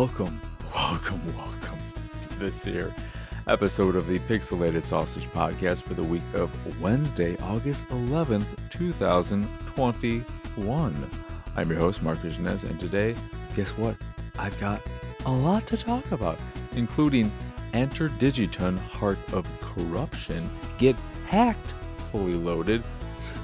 [0.00, 0.40] welcome,
[0.74, 1.78] welcome, welcome
[2.30, 2.90] to this here
[3.48, 6.50] episode of the Pixelated Sausage Podcast for the week of
[6.80, 11.10] Wednesday, August 11th, 2021.
[11.54, 13.14] I'm your host, Marcus Nez, and today,
[13.54, 13.94] guess what?
[14.38, 14.80] I've got
[15.26, 16.38] a lot to talk about,
[16.72, 17.30] including
[17.74, 20.48] Enter Digiton Heart of Corruption,
[20.78, 21.74] Get Packed,
[22.10, 22.82] fully loaded,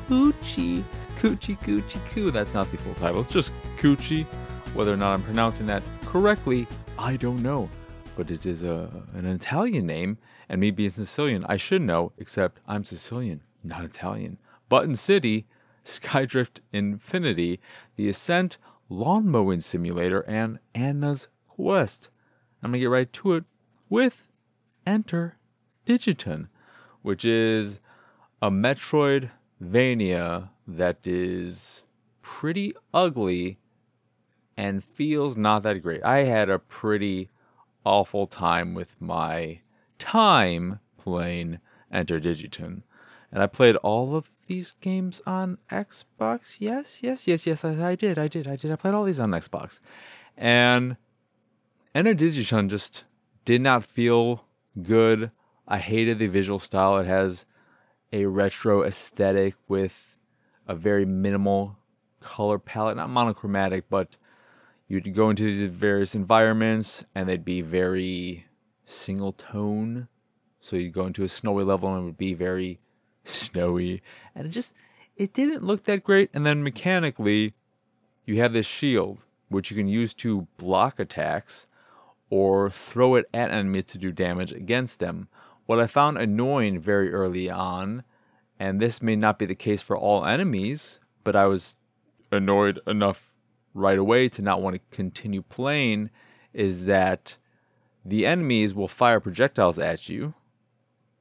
[0.09, 0.85] Coochie,
[1.19, 2.31] Coochie, Coochie, Coo.
[2.31, 4.25] That's not the full title, it's just Coochie.
[4.73, 5.83] Whether or not I'm pronouncing that
[6.21, 6.67] correctly,
[6.99, 7.69] I don't know.
[8.17, 10.17] But it is a, an Italian name,
[10.49, 14.39] and me being Sicilian, I should know, except I'm Sicilian, not Italian.
[14.71, 15.45] Button City,
[15.85, 17.61] Skydrift Infinity,
[17.97, 18.57] The Ascent,
[18.89, 22.09] Lawn Mowing Simulator, and Anna's Quest.
[22.63, 23.45] I'm going to get right to it
[23.91, 24.23] with
[24.87, 25.37] Enter
[25.87, 26.49] Digiton,
[27.03, 27.79] which is
[28.41, 31.85] a Metroidvania that is
[32.23, 33.59] pretty ugly
[34.57, 36.03] and feels not that great.
[36.05, 37.31] I had a pretty
[37.85, 39.61] awful time with my
[39.99, 41.59] time playing
[41.93, 42.83] Enter Digiton.
[43.33, 46.57] And I played all of these games on Xbox.
[46.59, 48.73] Yes, yes, yes, yes, I, I did, I did, I did.
[48.73, 49.81] I played all these on Xbox.
[50.37, 50.97] And
[51.95, 53.05] Enter Digiton just
[53.45, 54.45] did not feel
[54.83, 55.31] good.
[55.69, 56.99] I hated the visual style.
[56.99, 57.45] It has
[58.13, 60.19] a retro aesthetic with
[60.69, 61.79] a very minimal
[62.21, 64.17] color palette, not monochromatic, but
[64.89, 68.47] you'd go into these various environments and they'd be very
[68.85, 70.09] single tone.
[70.61, 72.81] So you'd go into a snowy level and it would be very
[73.25, 74.03] snowy.
[74.35, 74.73] And it just,
[75.17, 76.31] it didn't look that great.
[76.33, 77.55] And then mechanically,
[78.25, 81.67] you have this shield, which you can use to block attacks
[82.31, 85.29] or throw it at enemies to do damage against them.
[85.67, 88.05] What I found annoying very early on,
[88.59, 91.77] and this may not be the case for all enemies, but I was
[92.33, 93.26] annoyed enough
[93.77, 96.11] right away to not want to continue playing,
[96.53, 97.37] is that
[98.05, 100.35] the enemies will fire projectiles at you,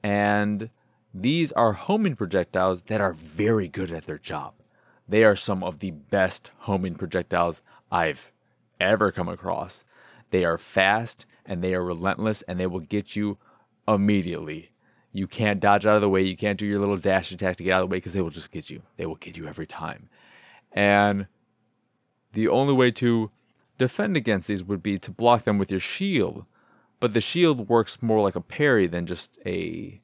[0.03, 0.69] and
[1.13, 4.53] these are homing projectiles that are very good at their job.
[5.07, 7.61] They are some of the best homing projectiles
[7.91, 8.31] I've
[8.79, 9.83] ever come across.
[10.31, 13.37] They are fast and they are relentless and they will get you
[13.87, 14.71] immediately.
[15.13, 16.23] You can't dodge out of the way.
[16.23, 18.21] You can't do your little dash attack to get out of the way because they
[18.21, 18.81] will just get you.
[18.97, 20.09] They will get you every time.
[20.73, 21.27] And
[22.35, 23.31] the only way to
[23.77, 26.45] defend against these would be to block them with your shield.
[26.99, 29.99] But the shield works more like a parry than just a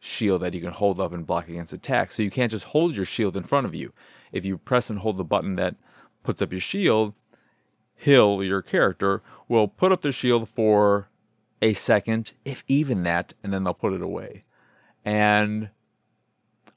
[0.00, 2.16] shield that you can hold up and block against attacks.
[2.16, 3.92] So you can't just hold your shield in front of you.
[4.32, 5.76] If you press and hold the button that
[6.22, 7.14] puts up your shield,
[7.94, 11.08] Hill, your character, will put up the shield for
[11.62, 14.44] a second, if even that, and then they'll put it away.
[15.04, 15.70] And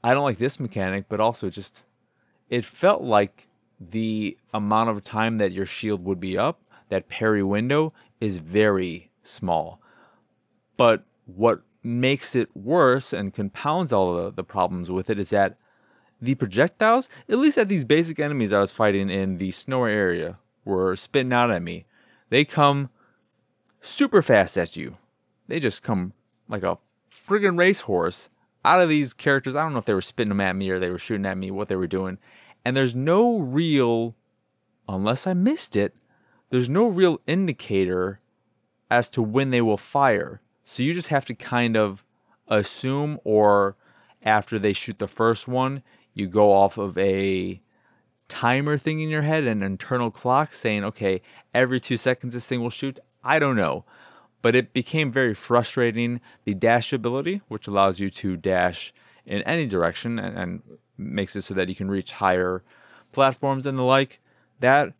[0.01, 1.83] I don't like this mechanic, but also just
[2.49, 3.48] it felt like
[3.79, 9.11] the amount of time that your shield would be up, that parry window, is very
[9.23, 9.79] small.
[10.77, 15.57] But what makes it worse and compounds all the, the problems with it is that
[16.21, 20.37] the projectiles, at least at these basic enemies I was fighting in the snow area,
[20.65, 21.85] were spitting out at me.
[22.29, 22.89] They come
[23.81, 24.97] super fast at you.
[25.47, 26.13] They just come
[26.49, 26.77] like a
[27.09, 28.29] friggin' racehorse
[28.65, 29.55] out of these characters.
[29.55, 31.37] I don't know if they were spitting them at me or they were shooting at
[31.37, 32.17] me, what they were doing.
[32.69, 34.13] And there's no real,
[34.87, 35.95] unless I missed it,
[36.51, 38.19] there's no real indicator
[38.91, 40.39] as to when they will fire.
[40.63, 42.05] So you just have to kind of
[42.47, 43.75] assume, or
[44.21, 45.81] after they shoot the first one,
[46.13, 47.59] you go off of a
[48.27, 51.23] timer thing in your head, an internal clock saying, okay,
[51.55, 52.99] every two seconds this thing will shoot.
[53.23, 53.83] I don't know.
[54.43, 56.21] But it became very frustrating.
[56.43, 58.93] The dash ability, which allows you to dash
[59.25, 60.61] in any direction and, and
[60.99, 62.63] makes it so that you can reach higher
[63.11, 64.19] platforms and the like,
[64.59, 64.93] that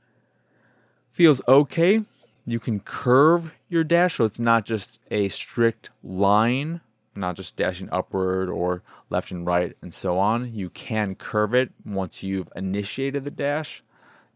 [1.12, 2.02] feels okay.
[2.46, 6.82] You can curve your dash so it's not just a strict line
[7.20, 10.54] not just dashing upward or left and right and so on.
[10.54, 13.84] You can curve it once you've initiated the dash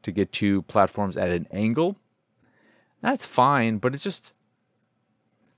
[0.04, 1.96] to get to platforms at an angle.
[3.02, 4.34] That's fine, but it's just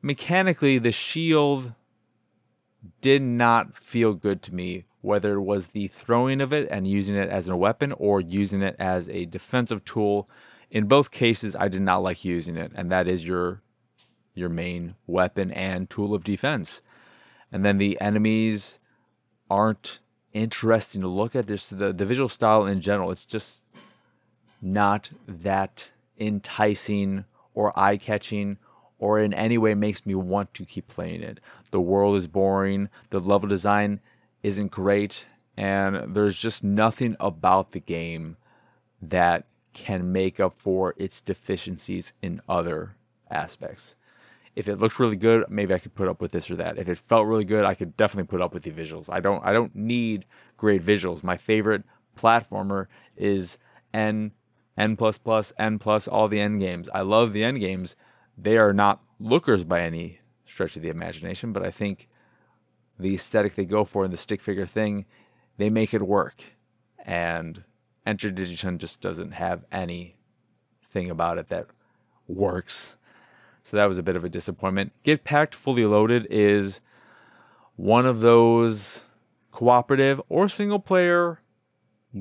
[0.02, 1.74] mechanically the shield
[3.02, 7.16] did not feel good to me, whether it was the throwing of it and using
[7.16, 10.30] it as a weapon or using it as a defensive tool.
[10.72, 13.62] In both cases, I did not like using it, and that is your
[14.34, 16.82] your main weapon and tool of defense
[17.56, 18.80] and then the enemies
[19.50, 20.00] aren't
[20.34, 21.48] interesting to look at.
[21.48, 23.12] This the the visual style in general.
[23.12, 23.62] It's just
[24.62, 25.88] not that
[26.20, 27.24] enticing
[27.54, 28.58] or eye catching
[29.00, 31.40] or in any way makes me want to keep playing it.
[31.72, 32.90] The world is boring.
[33.10, 34.02] The level design
[34.46, 35.26] isn't great,
[35.58, 38.38] and there's just nothing about the game
[39.02, 39.44] that
[39.74, 42.96] can make up for its deficiencies in other
[43.32, 43.96] aspects.
[44.56, 46.78] If it looks really good, maybe I could put up with this or that.
[46.78, 49.10] If it felt really good, I could definitely put up with the visuals.
[49.12, 50.26] I don't I don't need
[50.58, 51.24] great visuals.
[51.24, 51.84] My favorite
[52.16, 52.86] platformer
[53.18, 53.58] is
[53.96, 54.32] N
[54.78, 56.88] N plus plus N plus all the N games.
[56.94, 57.96] I love the N games.
[58.38, 62.08] They are not lookers by any stretch of the imagination, but I think
[63.00, 65.06] the aesthetic they go for in the stick figure thing,
[65.58, 66.44] they make it work.
[67.04, 67.64] And
[68.06, 71.68] Enter Digiton just doesn't have anything about it that
[72.28, 72.96] works.
[73.64, 74.94] So that was a bit of a disappointment.
[75.04, 76.82] Get Packed Fully Loaded is
[77.76, 79.02] one of those
[79.52, 81.40] cooperative or single player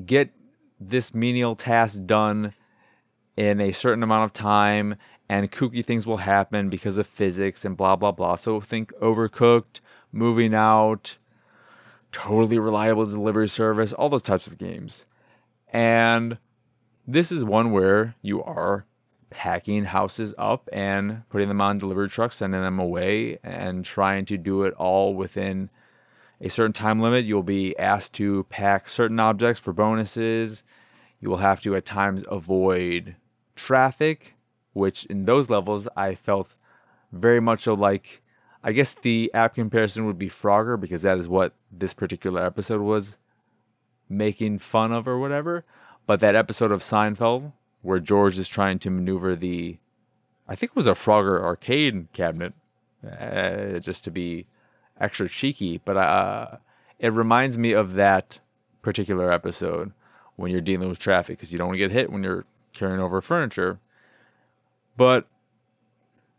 [0.05, 0.31] get
[0.79, 2.53] this menial task done
[3.37, 4.95] in a certain amount of time
[5.29, 8.35] and kooky things will happen because of physics and blah blah blah.
[8.35, 9.79] So think overcooked,
[10.15, 11.17] moving out,
[12.11, 15.05] totally reliable delivery service, all those types of games.
[15.71, 16.37] And
[17.05, 18.85] this is one where you are
[19.29, 24.37] packing houses up and putting them on delivery trucks, sending them away, and trying to
[24.37, 25.69] do it all within
[26.39, 27.25] a certain time limit.
[27.25, 30.63] You'll be asked to pack certain objects for bonuses.
[31.19, 33.17] You will have to at times avoid
[33.55, 34.35] traffic,
[34.71, 36.55] which in those levels I felt
[37.11, 38.21] very much so like
[38.65, 42.81] I guess the app comparison would be Frogger because that is what this particular episode
[42.81, 43.15] was
[44.09, 45.63] making fun of or whatever.
[46.07, 47.51] But that episode of Seinfeld
[47.83, 49.77] where George is trying to maneuver the,
[50.47, 52.53] I think it was a Frogger arcade cabinet,
[53.07, 54.47] uh, just to be
[54.99, 55.79] extra cheeky.
[55.85, 56.57] But uh,
[56.97, 58.39] it reminds me of that
[58.81, 59.91] particular episode
[60.37, 62.99] when you're dealing with traffic because you don't want to get hit when you're carrying
[62.99, 63.77] over furniture.
[64.97, 65.27] But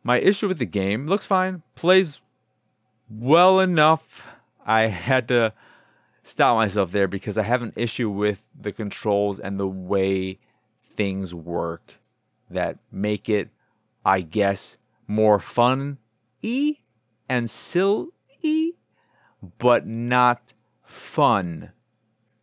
[0.06, 2.20] my issue with the game looks fine, plays
[3.10, 4.28] well enough.
[4.64, 5.52] I had to
[6.22, 10.38] stop myself there because I have an issue with the controls and the way
[10.94, 11.94] things work
[12.48, 13.48] that make it,
[14.04, 14.76] I guess,
[15.08, 15.98] more fun
[16.40, 16.78] y
[17.28, 18.74] and silly,
[19.58, 20.52] but not
[20.84, 21.72] fun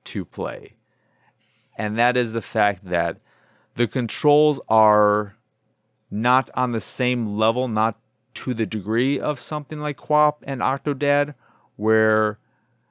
[0.04, 0.76] to play.
[1.78, 3.22] And that is the fact that
[3.76, 5.38] the controls are
[6.14, 7.98] not on the same level, not
[8.36, 11.34] to the degree of something like QWOP and Octodad,
[11.76, 12.38] where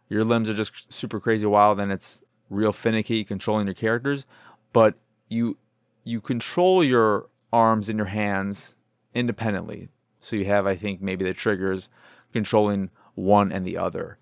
[0.09, 2.21] your limbs are just super crazy wild and it's
[2.51, 4.27] real finicky controlling your characters,
[4.73, 4.95] but
[5.29, 5.57] you
[6.05, 8.75] you control your arms and your hands
[9.15, 9.89] independently.
[10.19, 11.89] So you have, I think, maybe the triggers
[12.33, 14.19] controlling one and the other.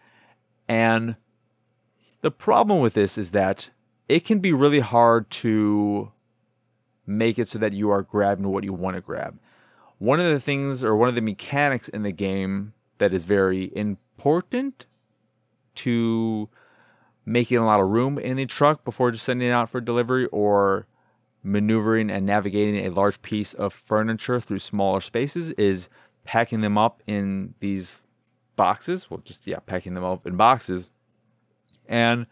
[0.68, 1.16] And
[2.20, 3.70] the problem with this is that
[4.08, 6.12] it can be really hard to
[7.10, 9.38] make it so that you are grabbing what you want to grab.
[9.98, 13.70] One of the things or one of the mechanics in the game that is very
[13.76, 14.86] important
[15.76, 16.48] to
[17.26, 20.26] making a lot of room in the truck before just sending it out for delivery
[20.26, 20.86] or
[21.42, 25.88] maneuvering and navigating a large piece of furniture through smaller spaces is
[26.24, 28.02] packing them up in these
[28.56, 29.10] boxes.
[29.10, 30.90] Well, just, yeah, packing them up in boxes.
[31.86, 32.26] And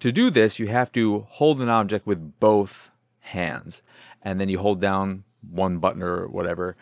[0.00, 2.90] to do this, you have to hold an object with both
[3.22, 3.82] hands.
[4.22, 6.76] And then you hold down one button or whatever,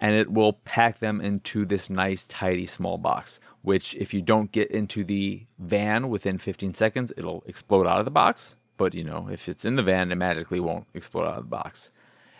[0.00, 4.52] and it will pack them into this nice, tidy, small box which if you don't
[4.52, 8.56] get into the van within 15 seconds, it'll explode out of the box.
[8.76, 11.50] But you know, if it's in the van, it magically won't explode out of the
[11.50, 11.90] box.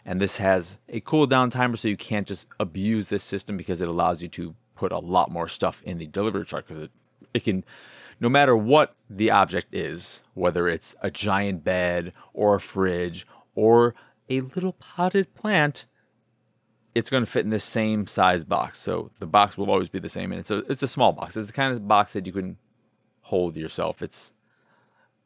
[0.04, 3.88] And this has a cooldown timer, so you can't just abuse this system because it
[3.88, 6.90] allows you to put a lot more stuff in the delivery truck because it
[7.34, 7.64] it can
[8.22, 13.26] no matter what the object is, whether it's a giant bed or a fridge
[13.56, 13.96] or
[14.28, 15.86] a little potted plant,
[16.94, 18.78] it's going to fit in the same size box.
[18.78, 21.36] So the box will always be the same, and it's a it's a small box.
[21.36, 22.58] It's the kind of box that you can
[23.22, 24.02] hold yourself.
[24.02, 24.30] It's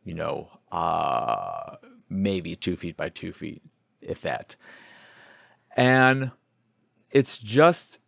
[0.03, 1.77] you know uh,
[2.09, 3.63] maybe two feet by two feet,
[4.01, 4.57] if that,
[5.77, 6.31] and
[7.11, 7.99] it's just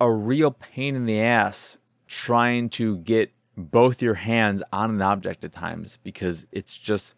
[0.00, 1.76] a real pain in the ass
[2.10, 7.14] trying to get both your hands on an object at times because it's just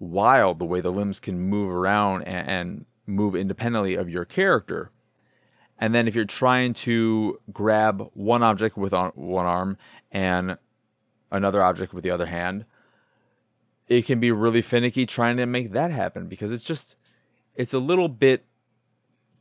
[0.00, 4.90] wild the way the limbs can move around and, and move independently of your character.
[5.78, 9.78] And then if you're trying to grab one object with one arm
[10.10, 10.58] and
[11.30, 12.64] another object with the other hand,
[13.86, 16.96] it can be really finicky trying to make that happen because it's just
[17.54, 18.44] it's a little bit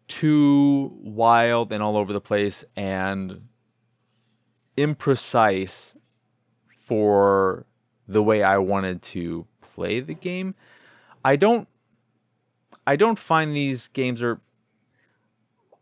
[0.07, 3.47] too wild and all over the place and
[4.77, 5.95] imprecise
[6.85, 7.65] for
[8.07, 10.55] the way I wanted to play the game.
[11.23, 11.67] I don't
[12.85, 14.41] I don't find these games are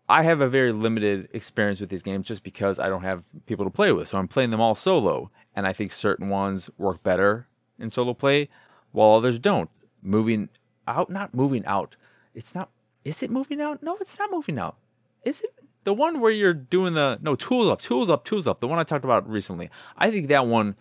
[0.08, 3.64] I have a very limited experience with these games just because I don't have people
[3.64, 4.10] to play with.
[4.10, 5.32] So I'm playing them all solo.
[5.56, 7.48] And I think certain ones work better
[7.80, 8.50] in solo play
[8.92, 9.70] while others don't.
[10.02, 10.50] Moving
[10.86, 11.96] out, not moving out.
[12.36, 12.70] It's not.
[13.06, 13.82] Is it moving out?
[13.82, 14.76] No, it's not moving out.
[15.24, 15.54] Is it
[15.84, 18.60] the one where you're doing the no tools up, tools up, tools up?
[18.60, 19.70] The one I talked about recently.
[19.98, 20.76] I think that one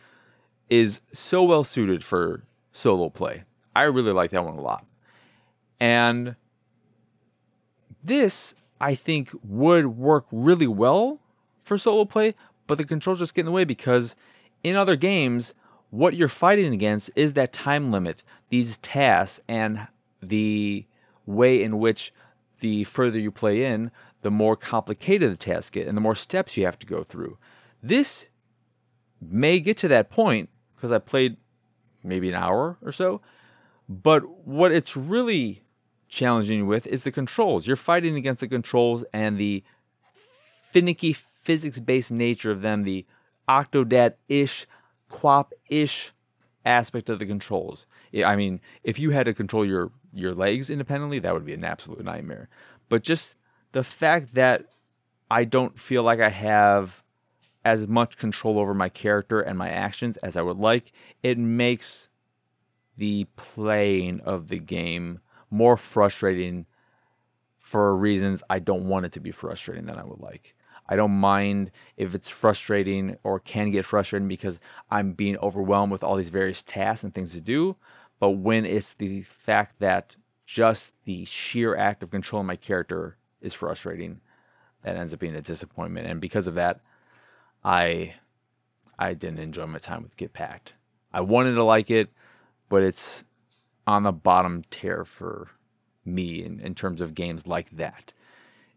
[0.69, 3.45] is so well suited for solo play.
[3.75, 4.85] I really like that one a lot.
[5.79, 6.37] And
[8.03, 11.21] this, I think, would work really well
[11.63, 12.35] for solo play,
[12.67, 14.15] but the controls just get in the way because
[14.63, 15.55] in other games,
[15.91, 19.89] what you're fighting against is that time limit, these tasks, and
[20.23, 20.85] the
[21.27, 22.13] way in which
[22.61, 23.91] the further you play in,
[24.23, 27.39] the more complicated the task get and the more steps you have to go through.
[27.83, 28.29] This
[29.21, 31.37] may get to that point because I played
[32.03, 33.21] maybe an hour or so,
[33.89, 35.63] but what it's really
[36.09, 37.67] challenging you with is the controls.
[37.67, 39.63] You're fighting against the controls and the
[40.71, 43.07] finicky physics based nature of them, the
[43.49, 44.67] Octodad ish,
[45.11, 46.13] QWOP ish
[46.65, 47.87] aspect of the controls.
[48.15, 51.65] I mean, if you had to control your your legs independently, that would be an
[51.65, 52.49] absolute nightmare.
[52.89, 53.37] But just
[53.73, 54.67] the fact that
[55.31, 57.03] I don't feel like I have
[57.65, 62.09] as much control over my character and my actions as I would like, it makes
[62.97, 66.67] the playing of the game more frustrating
[67.59, 70.55] for reasons I don't want it to be frustrating than I would like.
[70.89, 74.59] I don't mind if it's frustrating or can get frustrating because
[74.91, 77.77] I'm being overwhelmed with all these various tasks and things to do.
[78.19, 83.55] But when it's the fact that just the sheer act of controlling my character is
[83.55, 84.21] frustrating,
[84.83, 86.07] that ends up being a disappointment.
[86.07, 86.81] And because of that,
[87.65, 88.15] I
[88.99, 90.75] I didn't enjoy my time with Get Packed.
[91.13, 92.11] I wanted to like it,
[92.69, 93.25] but it's
[93.87, 95.49] on the bottom tier for
[96.05, 98.13] me in, in terms of games like that.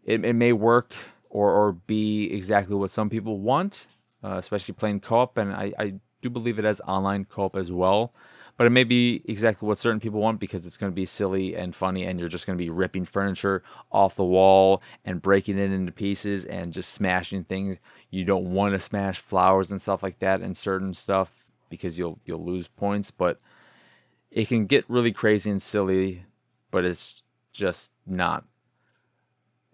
[0.03, 0.93] It, it may work
[1.29, 3.86] or, or be exactly what some people want,
[4.24, 7.55] uh, especially playing co op, and I, I do believe it has online co op
[7.55, 8.13] as well
[8.57, 11.55] but it may be exactly what certain people want because it's going to be silly
[11.55, 15.57] and funny and you're just going to be ripping furniture off the wall and breaking
[15.57, 17.77] it into pieces and just smashing things.
[18.12, 21.31] You don't want to smash flowers and stuff like that and certain stuff
[21.69, 23.39] because you'll you'll lose points but
[24.29, 26.24] it can get really crazy and silly
[26.69, 28.45] but it's just not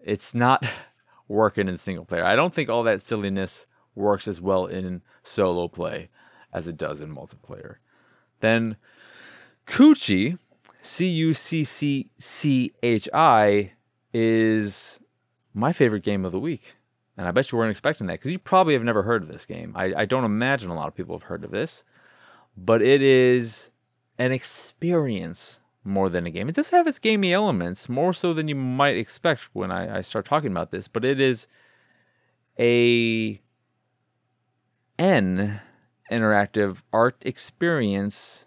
[0.02, 0.64] it's not
[1.28, 2.24] working in single player.
[2.24, 6.08] I don't think all that silliness works as well in solo play
[6.52, 7.76] as it does in multiplayer
[8.40, 8.76] then
[9.66, 10.38] Cucchi,
[10.82, 13.72] C U C C C H I,
[14.12, 14.98] is
[15.54, 16.74] my favorite game of the week.
[17.16, 19.44] And I bet you weren't expecting that because you probably have never heard of this
[19.44, 19.72] game.
[19.76, 21.82] I, I don't imagine a lot of people have heard of this,
[22.56, 23.70] but it is
[24.18, 26.48] an experience more than a game.
[26.48, 30.00] It does have its gamey elements, more so than you might expect when I, I
[30.00, 31.46] start talking about this, but it is
[32.58, 33.40] a
[34.98, 35.60] N
[36.10, 38.46] interactive art experience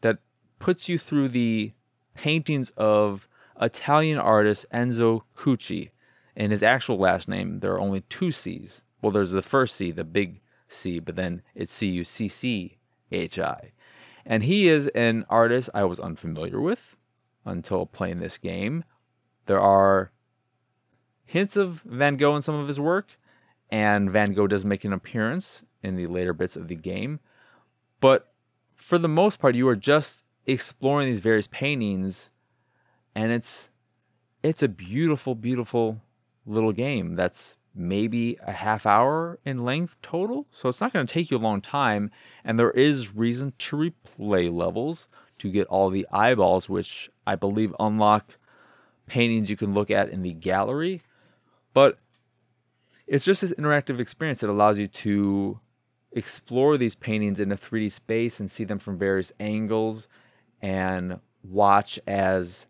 [0.00, 0.18] that
[0.58, 1.72] puts you through the
[2.14, 3.28] paintings of
[3.60, 5.90] Italian artist Enzo Cucchi.
[6.36, 8.82] And his actual last name, there are only two C's.
[9.00, 12.78] Well, there's the first C, the big C, but then it's C U C C
[13.12, 13.72] H I.
[14.26, 16.96] And he is an artist I was unfamiliar with
[17.44, 18.84] until playing this game.
[19.46, 20.10] There are
[21.24, 23.18] hints of Van Gogh in some of his work,
[23.70, 27.20] and Van Gogh does make an appearance in the later bits of the game.
[28.00, 28.32] But
[28.76, 32.30] for the most part, you are just exploring these various paintings,
[33.14, 33.70] and it's
[34.42, 36.02] it's a beautiful, beautiful
[36.46, 40.46] little game that's maybe a half hour in length total.
[40.52, 42.10] So it's not going to take you a long time,
[42.44, 47.74] and there is reason to replay levels to get all the eyeballs, which I believe
[47.80, 48.36] unlock
[49.06, 51.02] paintings you can look at in the gallery.
[51.72, 51.98] But
[53.06, 55.58] it's just this interactive experience that allows you to
[56.14, 60.08] explore these paintings in a 3D space and see them from various angles
[60.62, 62.66] and watch as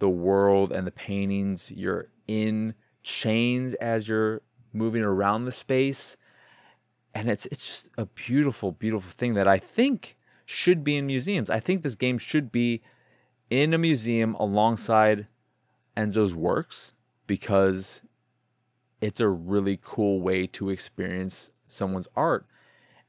[0.00, 6.16] the world and the paintings you're in change as you're moving around the space
[7.14, 11.50] and it's it's just a beautiful beautiful thing that I think should be in museums.
[11.50, 12.82] I think this game should be
[13.48, 15.26] in a museum alongside
[15.96, 16.92] Enzo's works
[17.26, 18.02] because
[19.00, 22.46] it's a really cool way to experience someone's art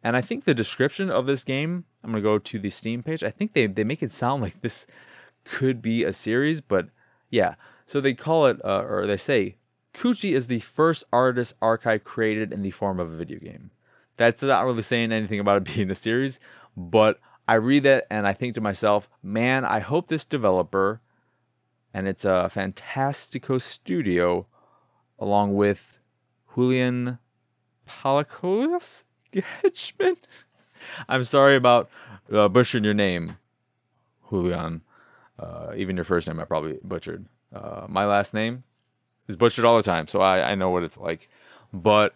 [0.03, 3.01] and I think the description of this game, I'm going to go to the Steam
[3.03, 3.23] page.
[3.23, 4.85] I think they, they make it sound like this
[5.45, 6.87] could be a series, but
[7.29, 7.55] yeah.
[7.85, 9.55] So they call it, uh, or they say,
[9.93, 13.71] Cucchi is the first artist archive created in the form of a video game.
[14.17, 16.39] That's not really saying anything about it being a series,
[16.75, 21.01] but I read that and I think to myself, man, I hope this developer,
[21.93, 24.47] and it's a Fantastico studio,
[25.17, 26.01] along with
[26.55, 27.19] Julian
[27.87, 29.03] Palakoulis,
[29.33, 30.17] Getchman.
[31.07, 31.89] I'm sorry about
[32.31, 33.37] uh, butchering your name,
[34.29, 34.81] Julian.
[35.39, 37.25] Uh, even your first name, I probably butchered.
[37.53, 38.63] Uh, my last name
[39.27, 41.29] is butchered all the time, so I, I know what it's like.
[41.71, 42.13] But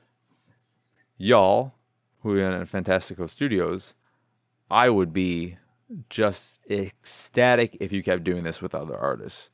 [1.18, 1.74] y'all,
[2.24, 3.94] are in Fantastico Studios,
[4.70, 5.58] I would be
[6.10, 9.50] just ecstatic if you kept doing this with other artists.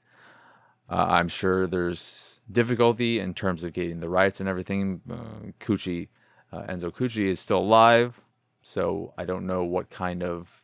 [0.90, 5.02] Uh, I'm sure there's difficulty in terms of getting the rights and everything.
[5.10, 6.10] Uh, Cucchi,
[6.54, 8.22] uh, Enzo Cucchi is still alive,
[8.62, 10.62] so I don't know what kind of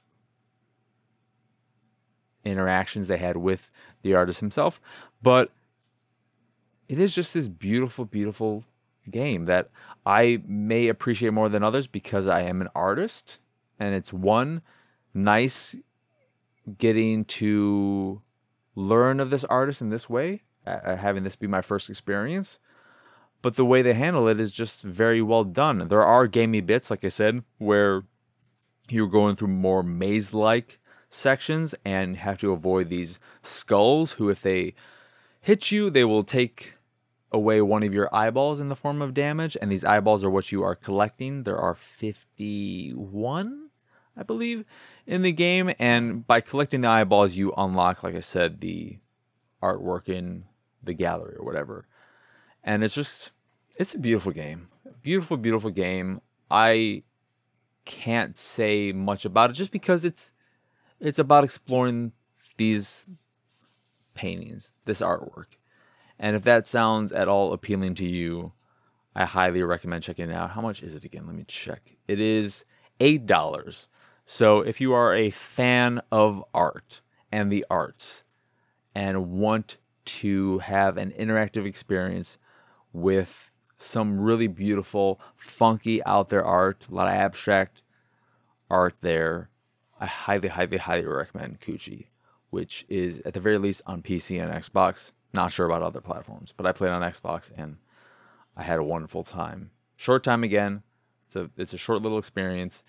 [2.45, 3.69] interactions they had with
[4.03, 4.79] the artist himself,
[5.21, 5.51] but
[6.87, 8.63] it is just this beautiful, beautiful
[9.09, 9.69] game that
[10.05, 13.39] I may appreciate more than others because I am an artist
[13.79, 14.61] and it's one
[15.13, 15.75] nice
[16.77, 18.21] getting to
[18.75, 22.59] learn of this artist in this way, uh, having this be my first experience.
[23.41, 25.87] But the way they handle it is just very well done.
[25.87, 28.03] There are gamey bits, like I said, where
[28.89, 30.79] you're going through more maze like
[31.09, 34.75] sections and have to avoid these skulls who, if they
[35.41, 36.73] hit you, they will take
[37.31, 39.55] away one of your eyeballs in the form of damage.
[39.61, 41.43] And these eyeballs are what you are collecting.
[41.43, 43.69] There are 51,
[44.17, 44.65] I believe,
[45.05, 45.71] in the game.
[45.79, 48.97] And by collecting the eyeballs, you unlock, like I said, the
[49.61, 50.45] artwork in
[50.83, 51.85] the gallery or whatever.
[52.63, 53.31] And it's just,
[53.77, 54.67] it's a beautiful game.
[55.01, 56.21] Beautiful, beautiful game.
[56.51, 57.03] I
[57.85, 60.31] can't say much about it just because it's
[60.99, 62.11] it's about exploring
[62.57, 63.07] these
[64.13, 65.57] paintings, this artwork.
[66.19, 68.51] And if that sounds at all appealing to you,
[69.15, 70.51] I highly recommend checking it out.
[70.51, 71.25] How much is it again?
[71.25, 71.95] Let me check.
[72.07, 72.65] It is
[72.99, 73.87] $8.
[74.25, 77.01] So if you are a fan of art
[77.31, 78.23] and the arts
[78.93, 82.37] and want to have an interactive experience
[82.93, 87.83] with some really beautiful, funky out there art, a lot of abstract
[88.69, 89.49] art there,
[89.99, 92.07] I highly, highly, highly recommend Cucchi,
[92.49, 95.11] which is at the very least on PC and Xbox.
[95.33, 97.77] Not sure about other platforms, but I played on Xbox and
[98.55, 99.71] I had a wonderful time.
[99.95, 100.83] Short time again.
[101.27, 102.83] It's a it's a short little experience.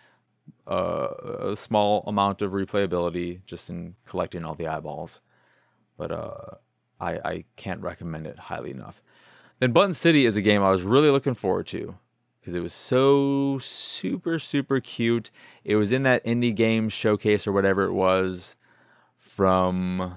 [0.67, 1.09] Uh,
[1.53, 5.21] a small amount of replayability just in collecting all the eyeballs,
[5.99, 6.57] but uh,
[6.99, 9.03] I I can't recommend it highly enough.
[9.61, 11.97] Then Button City is a game I was really looking forward to
[12.41, 15.31] because it was so super super cute.
[15.65, 18.57] It was in that indie game showcase or whatever it was
[19.19, 20.17] from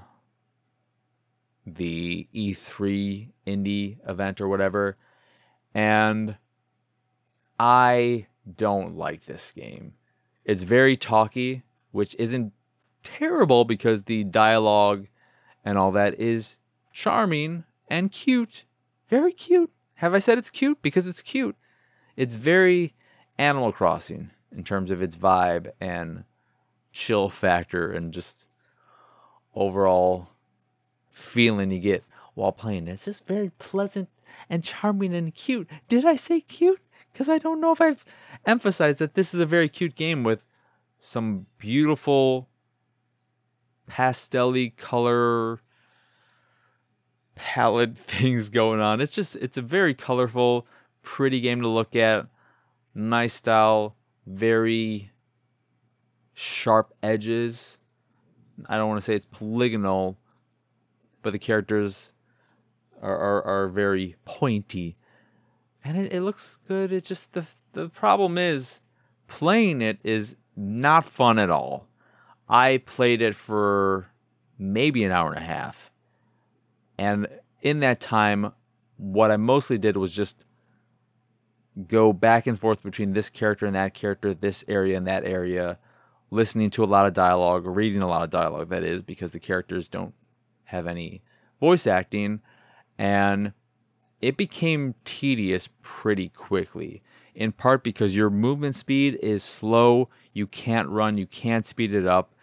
[1.65, 4.97] the E3 indie event or whatever.
[5.73, 6.37] And
[7.59, 9.93] I don't like this game.
[10.45, 12.53] It's very talky, which isn't
[13.03, 15.07] terrible because the dialogue
[15.63, 16.57] and all that is
[16.91, 18.63] charming and cute.
[19.09, 19.71] Very cute.
[19.95, 20.81] Have I said it's cute?
[20.81, 21.55] Because it's cute
[22.15, 22.93] it's very
[23.37, 26.23] Animal Crossing in terms of its vibe and
[26.91, 28.45] chill factor and just
[29.55, 30.29] overall
[31.11, 32.03] feeling you get
[32.35, 32.87] while playing.
[32.87, 34.09] It's just very pleasant
[34.49, 35.69] and charming and cute.
[35.87, 36.81] Did I say cute?
[37.11, 38.05] Because I don't know if I've
[38.45, 40.39] emphasized that this is a very cute game with
[40.99, 42.47] some beautiful
[43.89, 45.61] pastelly color
[47.35, 49.01] palette things going on.
[49.01, 50.65] It's just it's a very colorful,
[51.01, 52.27] pretty game to look at.
[52.95, 53.95] Nice style,
[54.27, 55.11] very
[56.33, 57.77] sharp edges.
[58.67, 60.17] I don't want to say it's polygonal,
[61.21, 62.13] but the characters
[63.01, 64.95] are are, are very pointy,
[65.83, 66.91] and it, it looks good.
[66.91, 68.79] It's just the the problem is
[69.27, 71.87] playing it is not fun at all.
[72.47, 74.07] I played it for
[74.57, 75.91] maybe an hour and a half,
[76.97, 77.27] and
[77.61, 78.51] in that time,
[78.97, 80.45] what I mostly did was just
[81.87, 85.79] go back and forth between this character and that character, this area and that area,
[86.29, 89.39] listening to a lot of dialogue, reading a lot of dialogue, that is, because the
[89.39, 90.13] characters don't
[90.65, 91.21] have any
[91.59, 92.41] voice acting.
[92.97, 93.53] And
[94.21, 97.01] it became tedious pretty quickly,
[97.33, 100.09] in part because your movement speed is slow.
[100.31, 102.33] You can't run, you can't speed it up.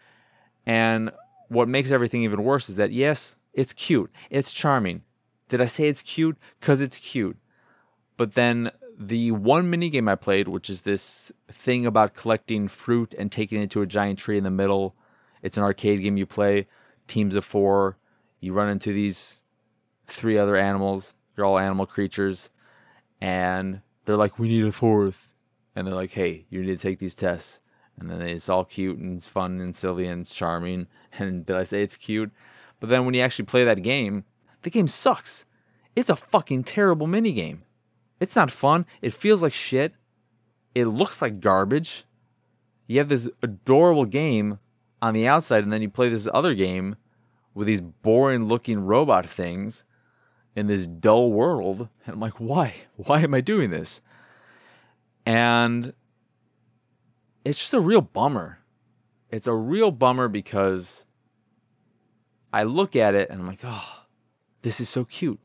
[0.66, 1.10] And
[1.48, 5.02] what makes everything even worse is that, yes, it's cute, it's charming.
[5.48, 6.38] Did I say it's cute?
[6.60, 7.36] Because it's cute.
[8.16, 13.14] But then the one mini game I played, which is this thing about collecting fruit
[13.18, 14.94] and taking it to a giant tree in the middle.
[15.42, 16.68] It's an arcade game you play,
[17.08, 17.96] teams of four.
[18.40, 19.40] You run into these
[20.06, 21.14] three other animals.
[21.34, 22.50] They're all animal creatures.
[23.20, 25.28] And they're like, we need a fourth.
[25.74, 27.60] And they're like, hey, you need to take these tests.
[27.98, 30.86] And then it's all cute and it's fun and silly and it's charming.
[31.18, 32.30] And did I say it's cute?
[32.80, 34.24] But then when you actually play that game,
[34.62, 35.44] the game sucks.
[35.94, 37.58] It's a fucking terrible minigame.
[38.18, 38.86] It's not fun.
[39.02, 39.94] It feels like shit.
[40.74, 42.04] It looks like garbage.
[42.86, 44.58] You have this adorable game
[45.02, 46.96] on the outside, and then you play this other game
[47.54, 49.84] with these boring looking robot things
[50.54, 51.88] in this dull world.
[52.06, 52.74] And I'm like, why?
[52.96, 54.00] Why am I doing this?
[55.24, 55.92] And
[57.44, 58.58] it's just a real bummer.
[59.30, 61.04] It's a real bummer because
[62.52, 64.02] I look at it and I'm like, oh,
[64.62, 65.40] this is so cute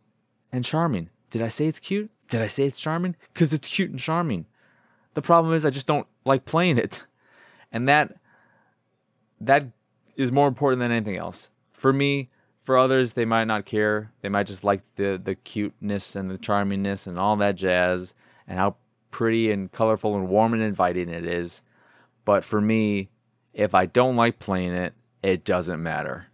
[0.52, 1.10] and charming.
[1.30, 2.10] Did I say it's cute?
[2.30, 3.16] Did I say it's charming?
[3.34, 4.46] Because it's cute and charming.
[5.14, 7.04] The problem is I just don't like playing it.
[7.72, 8.16] And that
[9.42, 9.66] that
[10.16, 11.50] is more important than anything else.
[11.74, 12.30] For me,
[12.64, 14.14] for others, they might not care.
[14.22, 18.14] They might just like the the cuteness and the charmingness and all that jazz
[18.48, 18.78] and how
[19.12, 21.62] pretty and colorful and warm and inviting it is.
[22.24, 23.10] But for me,
[23.54, 26.28] if I don't like playing it, it doesn't matter.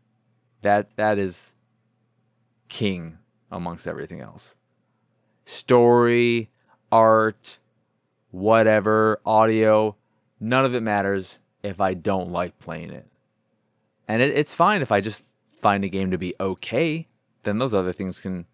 [0.62, 1.52] That that is
[2.70, 3.18] king
[3.52, 4.56] amongst everything else.
[5.46, 6.50] Story,
[6.92, 7.58] art,
[8.32, 9.96] whatever, audio,
[10.40, 13.08] none of it matters if I don't like playing it.
[14.08, 15.26] And it, it's fine if I just
[15.60, 17.08] find a game to be okay,
[17.44, 18.46] then those other things can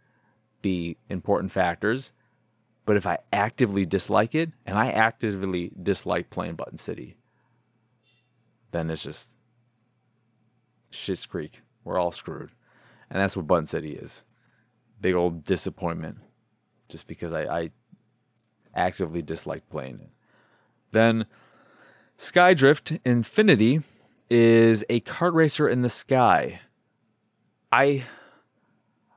[0.62, 2.12] be important factors.
[2.86, 7.18] But if I actively dislike it, and I actively dislike playing Button City,
[8.72, 9.32] then it's just
[10.90, 11.62] shit's creek.
[11.88, 12.52] We're all screwed.
[13.10, 14.24] And that's what Button City is.
[15.00, 16.18] Big old disappointment.
[16.90, 17.70] Just because I, I
[18.76, 20.10] actively dislike playing it.
[20.92, 21.26] Then
[22.18, 23.82] Skydrift Infinity
[24.30, 26.60] is a kart racer in the sky.
[27.72, 28.04] I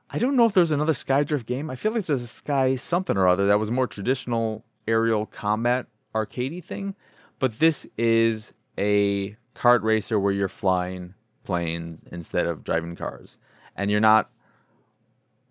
[0.09, 1.69] I don't know if there's another Skydrift game.
[1.69, 5.87] I feel like there's a Sky something or other that was more traditional aerial combat
[6.13, 6.95] arcadey thing,
[7.39, 13.37] but this is a kart racer where you're flying planes instead of driving cars,
[13.75, 14.29] and you're not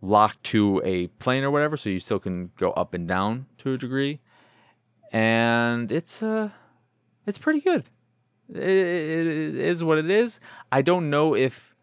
[0.03, 3.74] locked to a plane or whatever, so you still can go up and down to
[3.74, 4.20] a degree,
[5.12, 6.50] and it's uh
[7.26, 7.85] it's pretty good.
[8.48, 10.40] it, it is what it is.
[10.72, 11.74] I don't know if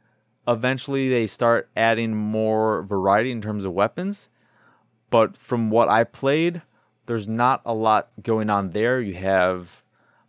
[0.48, 4.30] eventually they start adding more variety in terms of weapons.
[5.10, 6.62] But from what I played,
[7.06, 9.00] there's not a lot going on there.
[9.00, 9.84] You have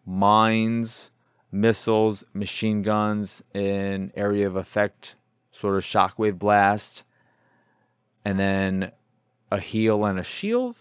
[0.06, 1.10] mines,
[1.50, 5.16] missiles, machine guns, an area of effect,
[5.52, 7.02] sort of shockwave blast,
[8.24, 8.92] and then
[9.50, 10.76] a heal and a shield.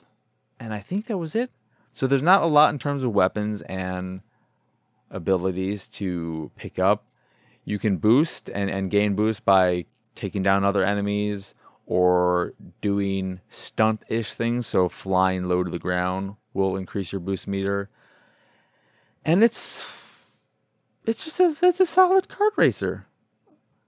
[0.60, 1.52] And I think that was it.
[1.94, 4.22] So there's not a lot in terms of weapons and
[5.10, 7.08] abilities to pick up
[7.68, 9.84] you can boost and, and gain boost by
[10.16, 11.54] taking down other enemies
[11.86, 14.66] or doing stunt ish things.
[14.66, 17.90] So flying low to the ground will increase your boost meter.
[19.26, 19.84] And it's
[21.08, 23.08] it's just a it's a solid kart racer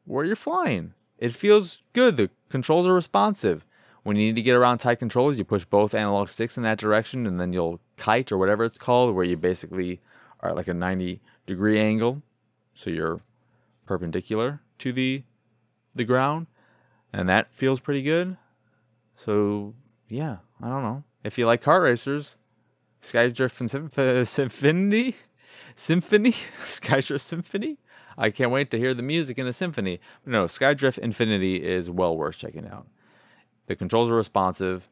[0.05, 0.93] where you're flying.
[1.17, 2.17] It feels good.
[2.17, 3.65] The controls are responsive.
[4.03, 6.79] When you need to get around tight controls, you push both analog sticks in that
[6.79, 9.99] direction, and then you'll kite or whatever it's called, where you basically
[10.39, 12.23] are at like a 90 degree angle.
[12.73, 13.19] So you're
[13.85, 15.23] perpendicular to the
[15.93, 16.47] the ground,
[17.11, 18.37] and that feels pretty good.
[19.15, 19.73] So
[20.07, 21.03] yeah, I don't know.
[21.23, 22.35] If you like kart racers,
[23.03, 23.69] Skydrift and
[25.79, 27.77] Symphony, Skydrift Symphony.
[28.17, 29.99] I can't wait to hear the music in a symphony.
[30.25, 32.87] No, Skydrift Infinity is well worth checking out.
[33.67, 34.89] The controls are responsive,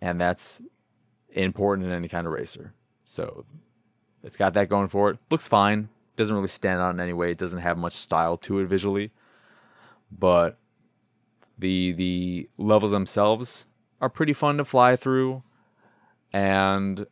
[0.00, 0.62] and that's
[1.32, 2.72] important in any kind of racer.
[3.04, 3.44] So
[4.22, 5.18] it's got that going for it.
[5.30, 7.30] Looks fine doesn't really stand out in any way.
[7.30, 9.10] It doesn't have much style to it visually,
[10.12, 10.58] but
[11.58, 13.64] the the levels themselves
[14.00, 15.42] are pretty fun to fly through,
[16.32, 17.06] and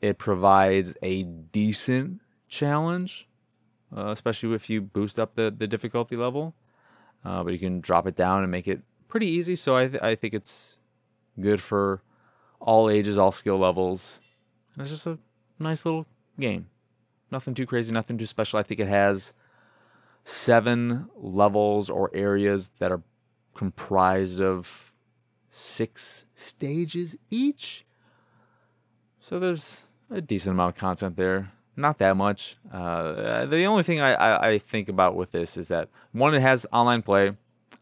[0.00, 3.28] it provides a decent challenge,
[3.96, 6.54] uh, especially if you boost up the the difficulty level.
[7.24, 9.54] Uh, but you can drop it down and make it pretty easy.
[9.56, 10.80] So I th- I think it's
[11.38, 12.02] good for
[12.60, 14.20] all ages, all skill levels.
[14.74, 15.18] And it's just a
[15.58, 16.06] nice little
[16.38, 16.68] game.
[17.30, 18.58] Nothing too crazy, nothing too special.
[18.58, 19.32] I think it has
[20.24, 23.02] seven levels or areas that are
[23.54, 24.92] comprised of
[25.50, 27.84] six stages each.
[29.20, 31.52] So there's a decent amount of content there.
[31.76, 32.56] Not that much.
[32.72, 36.42] Uh, the only thing I, I, I, think about with this is that one, it
[36.42, 37.32] has online play.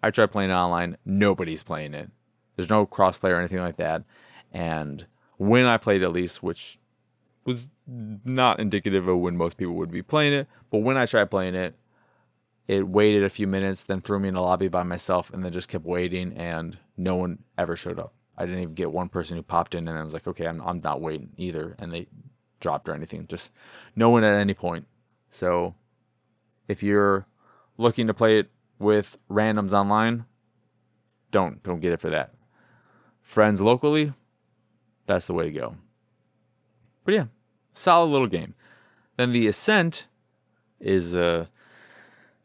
[0.02, 0.96] I tried playing it online.
[1.04, 2.10] Nobody's playing it.
[2.54, 4.04] There's no crossplay or anything like that.
[4.52, 5.06] And
[5.38, 6.78] when I played at least, which
[7.48, 10.46] was not indicative of when most people would be playing it.
[10.70, 11.74] But when I tried playing it,
[12.68, 15.54] it waited a few minutes, then threw me in a lobby by myself, and then
[15.54, 18.12] just kept waiting, and no one ever showed up.
[18.38, 20.60] I didn't even get one person who popped in, and I was like, okay, I'm,
[20.62, 21.74] I'm not waiting either.
[21.78, 22.06] And they
[22.60, 23.26] dropped or anything.
[23.26, 23.50] Just
[23.96, 24.86] no one at any point.
[25.28, 25.74] So
[26.68, 27.26] if you're
[27.76, 30.24] looking to play it with randoms online,
[31.30, 32.32] don't don't get it for that.
[33.22, 34.14] Friends locally,
[35.04, 35.74] that's the way to go.
[37.04, 37.26] But yeah,
[37.74, 38.54] solid little game.
[39.16, 40.06] Then the Ascent
[40.80, 41.50] is a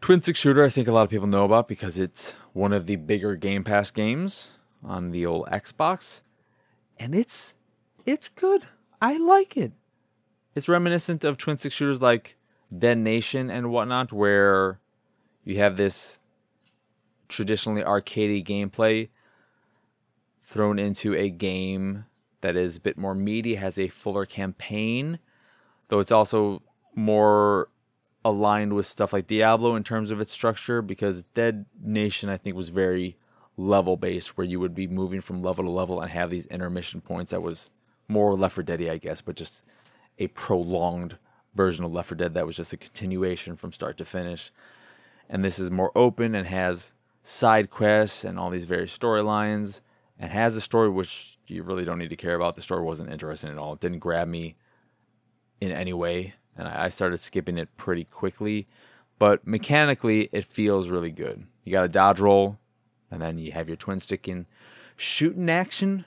[0.04, 2.88] Twin stick shooter, I think a lot of people know about because it's one of
[2.88, 4.50] the bigger Game Pass games
[4.84, 6.22] on the old Xbox,
[6.98, 7.54] and it's
[8.06, 8.65] it's good.
[9.02, 9.72] I like it.
[10.56, 12.38] It's reminiscent of twin stick shooters like
[12.76, 14.80] Dead Nation and whatnot, where
[15.43, 16.19] you have this
[17.28, 19.10] traditionally arcadey gameplay
[20.43, 22.06] thrown into a game
[22.41, 25.17] that is a bit more meaty, has a fuller campaign,
[25.88, 26.62] though it's also
[26.93, 27.69] more
[28.26, 32.56] aligned with stuff like Diablo in terms of its structure because Dead Nation I think
[32.56, 33.17] was very
[33.58, 37.02] level based where you would be moving from level to level and have these intermission
[37.02, 37.70] points that was
[38.08, 39.62] more Left 4 Dead I guess but just
[40.20, 41.18] a prolonged
[41.56, 44.52] version of Left 4 Dead that was just a continuation from start to finish
[45.30, 49.82] and this is more open and has side quests and all these various storylines
[50.20, 53.12] and has a story which you really don't need to care about the story wasn't
[53.12, 54.56] interesting at all it didn't grab me
[55.62, 58.68] in any way and I started skipping it pretty quickly.
[59.20, 61.46] But mechanically, it feels really good.
[61.63, 62.58] You got a dodge roll,
[63.13, 64.47] and then you have your twin sticking
[64.95, 66.06] shooting action,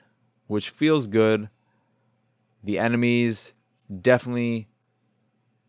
[0.49, 1.49] which feels good.
[2.65, 3.53] The enemies
[4.03, 4.69] definitely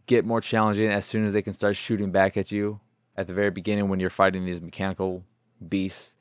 [0.08, 2.80] get more challenging as soon as they can start shooting back at you.
[3.16, 5.24] At the very beginning, when you're fighting these mechanical
[5.68, 6.16] beasts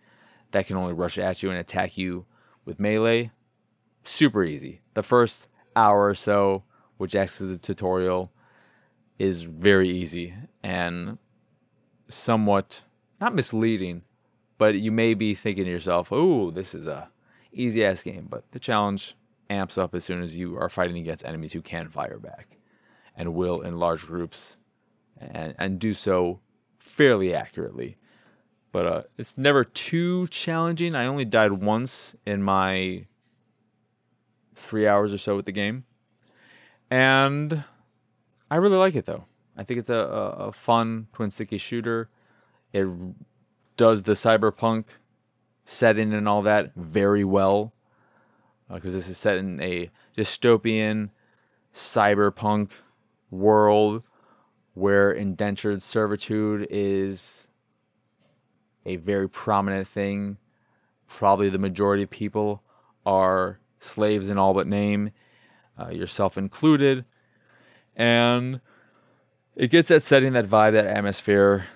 [0.53, 2.27] that can only rush at you and attack you
[2.65, 3.31] with melee,
[4.05, 4.81] super easy.
[4.95, 6.63] The first hour or so,
[6.99, 8.31] which acts as a tutorial,
[9.19, 11.17] is very easy and
[12.09, 12.83] somewhat
[13.21, 14.03] not misleading,
[14.59, 17.11] but you may be thinking to yourself, "Oh, this is a
[17.53, 19.17] easy ass game," but the challenge
[19.49, 22.59] amps up as soon as you are fighting against enemies who can fire back
[23.15, 24.57] and will in large groups
[25.19, 26.41] and and do so
[26.79, 27.97] fairly accurately.
[28.73, 30.95] But uh, it's never too challenging.
[30.95, 33.07] I only died once in my
[34.55, 35.85] three hours or so with the game,
[36.91, 37.65] and
[38.51, 39.25] I really like it though.
[39.57, 42.11] I think it's a, a, a fun twin sticky shooter.
[42.73, 42.87] It
[43.77, 44.85] does the cyberpunk
[45.65, 47.73] setting and all that very well
[48.73, 51.11] because uh, this is set in a dystopian
[51.75, 52.71] cyberpunk
[53.31, 54.03] world
[54.75, 57.47] where indentured servitude is
[58.85, 60.37] a very prominent thing.
[61.09, 62.63] Probably the majority of people
[63.05, 65.11] are slaves in all but name,
[65.79, 67.05] uh, yourself included
[67.97, 68.61] and
[69.57, 71.67] it gets that setting, that vibe, that atmosphere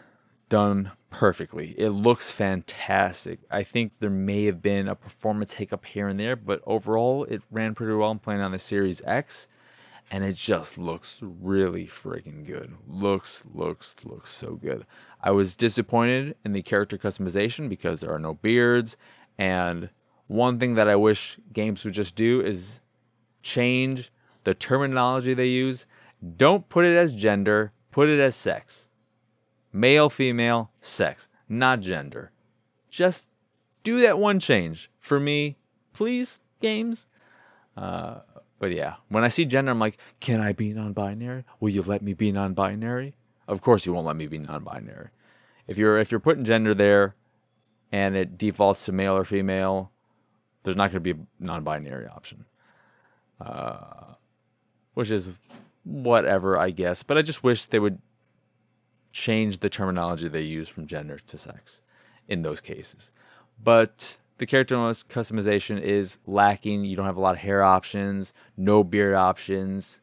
[0.51, 1.75] done perfectly.
[1.77, 3.41] It looks fantastic.
[3.51, 7.43] I think there may have been a performance hiccup here and there, but overall, it
[7.51, 8.11] ran pretty well.
[8.11, 9.49] I'm playing on the Series X,
[10.11, 12.73] and it just looks really freaking good.
[12.89, 14.87] Looks, looks, looks so good.
[15.23, 18.97] I was disappointed in the character customization because there are no beards,
[19.39, 19.91] and
[20.29, 22.81] one thing that I wish games would just do is
[23.43, 24.13] change
[24.45, 25.87] the terminology they use
[26.37, 28.89] don't put it as gender, put it as sex.
[29.73, 32.33] Male, female, sex, not gender.
[32.91, 33.29] Just
[33.85, 35.57] do that one change for me,
[35.93, 37.07] please, games.
[37.77, 38.21] Uh,
[38.59, 41.45] but yeah, when I see gender, I'm like, can I be non binary?
[41.61, 43.15] Will you let me be non binary?
[43.49, 45.09] Of course, you won't let me be non binary.
[45.67, 47.15] If you're if you're putting gender there
[47.93, 49.93] and it defaults to male or female,
[50.63, 52.45] there's not going to be a non binary option.
[53.41, 54.15] Uh,
[54.95, 55.31] which is
[55.85, 57.03] whatever, I guess.
[57.03, 57.99] But I just wish they would
[59.13, 61.83] change the terminology they use from gender to sex
[62.29, 63.11] in those cases.
[63.63, 66.85] But the character customization is lacking.
[66.85, 70.01] You don't have a lot of hair options, no beard options,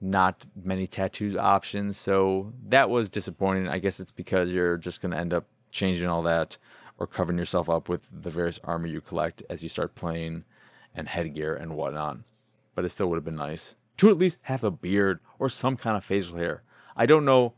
[0.00, 1.96] not many tattoo options.
[1.96, 3.68] So that was disappointing.
[3.68, 6.58] I guess it's because you're just going to end up changing all that
[6.98, 10.44] or covering yourself up with the various armor you collect as you start playing
[10.94, 12.18] and headgear and whatnot.
[12.74, 15.76] But it still would have been nice to at least have a beard or some
[15.76, 16.62] kind of facial hair.
[16.96, 17.54] I don't know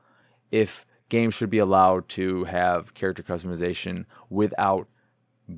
[0.50, 4.88] if games should be allowed to have character customization without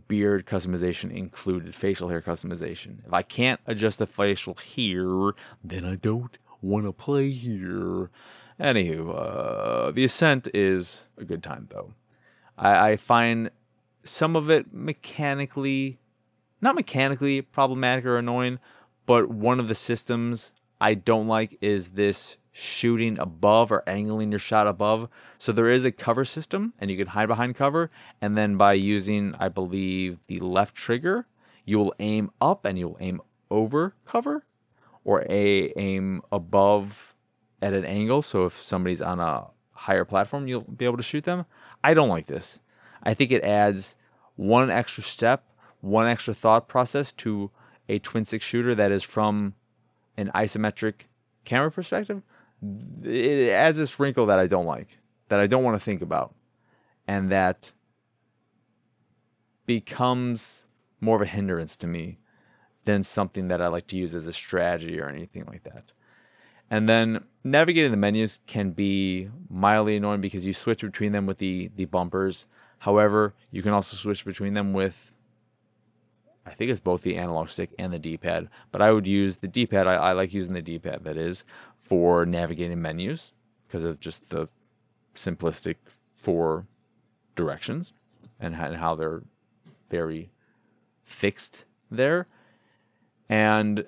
[0.07, 2.99] beard customization included, facial hair customization.
[3.07, 5.33] If I can't adjust the facial hair,
[5.65, 8.11] then I don't want to play here.
[8.61, 11.95] Anywho, uh, the Ascent is a good time though.
[12.57, 13.51] I, I find
[14.03, 15.99] some of it mechanically,
[16.61, 18.59] not mechanically problematic or annoying,
[19.07, 24.39] but one of the systems I don't like is this shooting above or angling your
[24.41, 25.09] shot above.
[25.39, 27.91] So there is a cover system and you can hide behind cover.
[28.21, 31.27] And then by using, I believe, the left trigger,
[31.65, 34.45] you will aim up and you will aim over cover
[35.05, 37.15] or a aim above
[37.63, 38.23] at an angle.
[38.23, 41.47] So if somebody's on a higher platform, you'll be able to shoot them.
[41.85, 42.59] I don't like this.
[43.05, 43.95] I think it adds
[44.35, 45.45] one extra step,
[45.81, 47.53] one extra thought process to
[47.89, 49.55] a twin stick shooter that is from
[50.17, 51.03] an isometric
[51.45, 52.23] camera perspective,
[53.03, 54.99] it adds this wrinkle that I don't like.
[55.29, 56.35] that I don't want to think about
[57.09, 57.73] and that
[59.65, 60.67] becomes
[61.01, 62.19] more of a hindrance to me
[62.85, 65.93] than something that I like to use as a strategy or anything like that.
[66.71, 71.39] And then navigating the menus can be mildly annoying because you switch between them with
[71.39, 72.47] the the bumpers.
[72.81, 75.13] However, you can also switch between them with
[76.45, 78.49] I think it's both the analog stick and the D-pad.
[78.73, 79.87] But I would use the D-pad.
[79.87, 81.05] I, I like using the D-pad.
[81.05, 81.45] That is
[81.89, 83.33] for navigating menus
[83.67, 84.49] because of just the
[85.17, 85.77] simplistic
[86.17, 86.67] four
[87.35, 87.93] directions
[88.39, 89.23] and how they're
[89.91, 90.31] very
[91.05, 92.27] fixed there.
[93.29, 93.85] And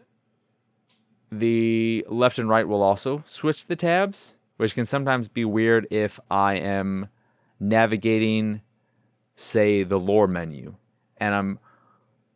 [1.30, 6.18] the left and right will also switch the tabs, which can sometimes be weird if
[6.30, 7.08] I am
[7.60, 8.62] navigating,
[9.36, 10.74] say, the lore menu
[11.18, 11.58] and I'm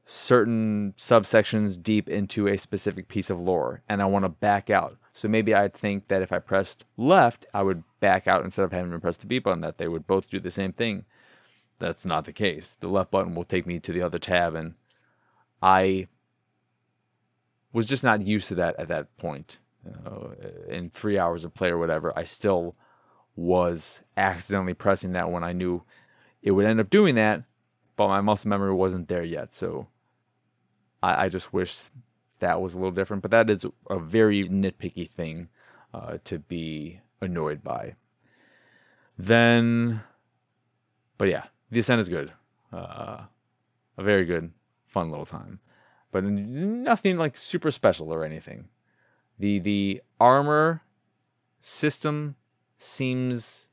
[0.05, 4.98] certain subsections deep into a specific piece of lore and I want to back out.
[5.16, 8.72] So maybe I'd think that if I pressed left, I would back out instead of
[8.72, 11.05] having to press the B button, that they would both do the same thing.
[11.79, 12.77] That's not the case.
[12.81, 14.74] The left button will take me to the other tab, and
[15.62, 16.09] I
[17.72, 19.59] was just not used to that at that point.
[19.87, 20.31] Uh,
[20.68, 22.74] in three hours of play or whatever, I still
[23.37, 25.85] was accidentally pressing that when I knew
[26.42, 27.44] it would end up doing that,
[27.94, 29.55] but my muscle memory wasn't there yet.
[29.55, 29.87] So
[31.03, 31.77] I, I just wish
[32.44, 33.22] that was a little different.
[33.22, 35.48] But that is a very nitpicky thing
[35.94, 37.94] uh, to be annoyed by.
[39.16, 40.02] Then,
[41.16, 42.33] but yeah, the ascent is good.
[42.70, 43.22] Uh,
[43.96, 44.52] a very good,
[44.87, 45.61] fun little time,
[46.12, 48.68] but nothing like super special or anything.
[49.38, 50.83] The the armor
[51.62, 52.37] system
[52.76, 53.68] seems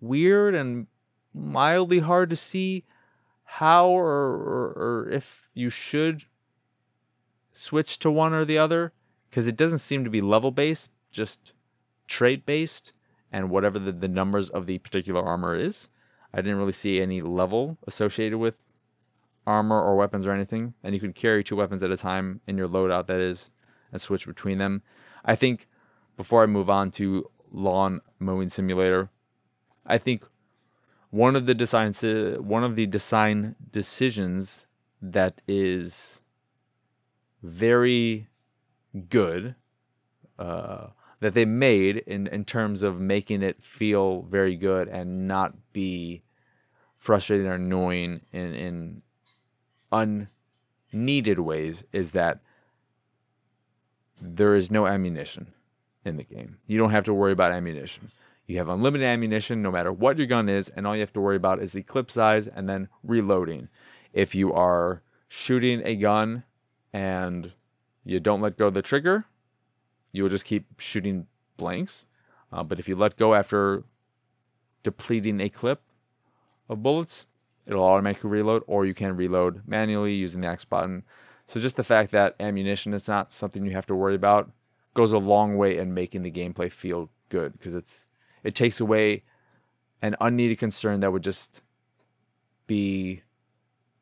[0.00, 0.88] weird and
[1.32, 2.84] mildly hard to see
[3.44, 6.24] how or, or, or if you should
[7.56, 8.92] switch to one or the other
[9.30, 11.52] because it doesn't seem to be level based, just
[12.06, 12.92] trait based,
[13.32, 15.88] and whatever the, the numbers of the particular armor is.
[16.32, 18.58] I didn't really see any level associated with
[19.46, 22.58] armor or weapons or anything, and you can carry two weapons at a time in
[22.58, 23.50] your loadout, that is,
[23.92, 24.82] and switch between them.
[25.24, 25.68] I think
[26.16, 29.10] before I move on to lawn mowing simulator,
[29.86, 30.26] I think
[31.10, 34.66] one of the designs, one of the design decisions
[35.00, 36.20] that is
[37.42, 38.28] very
[39.08, 39.54] good
[40.38, 40.88] uh,
[41.20, 46.22] that they made in, in terms of making it feel very good and not be
[46.98, 49.02] frustrating or annoying in, in
[50.92, 52.40] unneeded ways is that
[54.20, 55.52] there is no ammunition
[56.04, 56.58] in the game.
[56.66, 58.10] You don't have to worry about ammunition.
[58.46, 61.20] You have unlimited ammunition no matter what your gun is, and all you have to
[61.20, 63.68] worry about is the clip size and then reloading.
[64.12, 66.44] If you are shooting a gun
[66.92, 67.52] and
[68.04, 69.24] you don't let go of the trigger,
[70.12, 72.06] you will just keep shooting blanks.
[72.52, 73.84] Uh, but if you let go after
[74.82, 75.82] depleting a clip
[76.68, 77.26] of bullets,
[77.66, 81.02] it'll automatically reload, or you can reload manually using the X button.
[81.44, 84.50] So just the fact that ammunition is not something you have to worry about
[84.94, 88.08] goes a long way in making the gameplay feel good because it's
[88.42, 89.22] it takes away
[90.00, 91.60] an unneeded concern that would just
[92.66, 93.22] be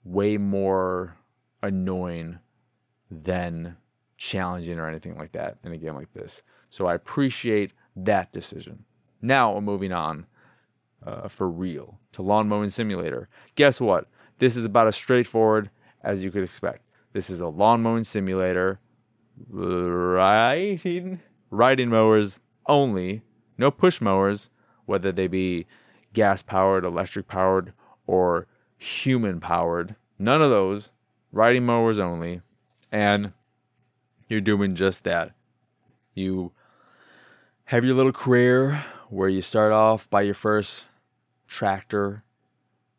[0.05, 1.17] way more
[1.63, 2.39] annoying
[3.11, 3.77] than
[4.17, 6.43] challenging or anything like that in a game like this.
[6.71, 8.85] So I appreciate that decision.
[9.23, 10.27] Now, we're moving on
[11.07, 13.29] uh, for real to Lawn Mowing Simulator.
[13.55, 14.09] Guess what?
[14.39, 15.71] This is about as straightforward
[16.03, 16.83] as you could expect.
[17.13, 18.81] This is a lawn mowing simulator,
[19.49, 23.23] riding, riding mowers only,
[23.57, 24.51] no push mowers,
[24.87, 25.67] whether they be
[26.13, 27.73] gas powered, electric powered,
[28.07, 29.95] or human powered.
[30.19, 30.91] None of those.
[31.33, 32.43] Riding mowers only
[32.95, 33.33] and
[34.29, 35.33] you're doing just that.
[36.15, 36.53] You
[37.65, 40.85] have your little career where you start off by your first
[41.49, 42.23] tractor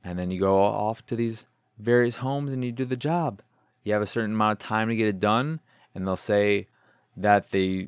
[0.03, 1.45] and then you go off to these
[1.79, 3.41] various homes and you do the job.
[3.85, 5.61] You have a certain amount of time to get it done,
[5.93, 6.67] and they'll say
[7.15, 7.87] that they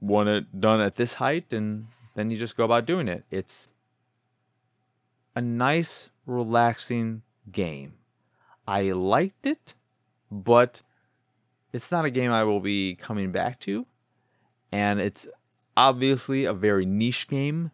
[0.00, 3.24] want it done at this height, and then you just go about doing it.
[3.30, 3.68] It's
[5.36, 7.94] a nice, relaxing game.
[8.66, 9.74] I liked it,
[10.30, 10.82] but
[11.74, 13.84] it's not a game I will be coming back to,
[14.70, 15.26] and it's
[15.76, 17.72] obviously a very niche game.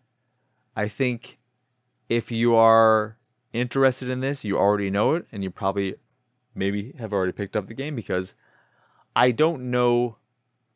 [0.74, 1.38] I think
[2.09, 3.18] if you are
[3.53, 5.96] interested in this, you already know it, and you probably
[6.55, 8.34] maybe have already picked up the game because
[9.14, 10.16] I don't know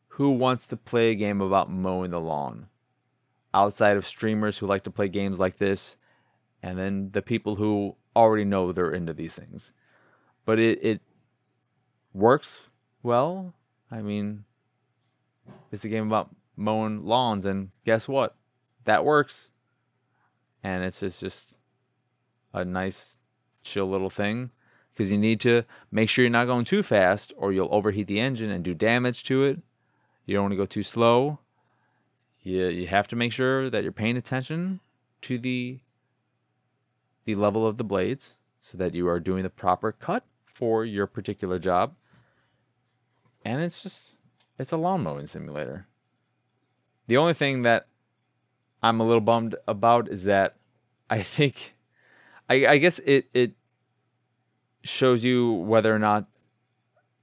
[0.09, 2.67] who wants to play a game about mowing the lawn
[3.55, 5.97] outside of streamers who like to play games like this,
[6.63, 9.73] and then the people who already know they're into these things.
[10.45, 11.01] But it, it
[12.13, 12.59] works
[13.05, 13.55] well,
[13.91, 14.45] I mean,
[15.71, 18.35] it's a game about mowing lawns, and guess what?
[18.85, 19.51] That works.
[20.65, 21.57] and it's just, just
[22.53, 23.17] a nice,
[23.63, 24.51] chill little thing
[24.93, 28.21] because you need to make sure you're not going too fast or you'll overheat the
[28.21, 29.61] engine and do damage to it.
[30.25, 31.39] You don't want to go too slow.
[32.43, 34.81] You, you have to make sure that you're paying attention
[35.23, 35.81] to the
[37.27, 41.07] the level of the blades so that you are doing the proper cut for your
[41.07, 41.95] particular job.
[43.45, 44.01] And it's just
[44.59, 45.87] it's a lawn mowing simulator.
[47.07, 47.87] The only thing that
[48.83, 50.57] I'm a little bummed about is that
[51.11, 51.75] I think
[52.49, 53.53] I, I guess it it
[54.83, 56.27] shows you whether or not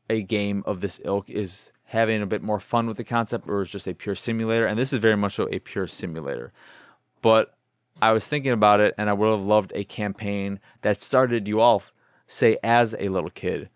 [0.10, 3.62] a game of this ilk is having a bit more fun with the concept or
[3.62, 4.66] is just a pure simulator.
[4.66, 6.52] And this is very much so a pure simulator.
[7.22, 7.54] But
[8.02, 11.62] I was thinking about it and I would have loved a campaign that started you
[11.62, 11.92] off,
[12.28, 13.70] say, as a little kid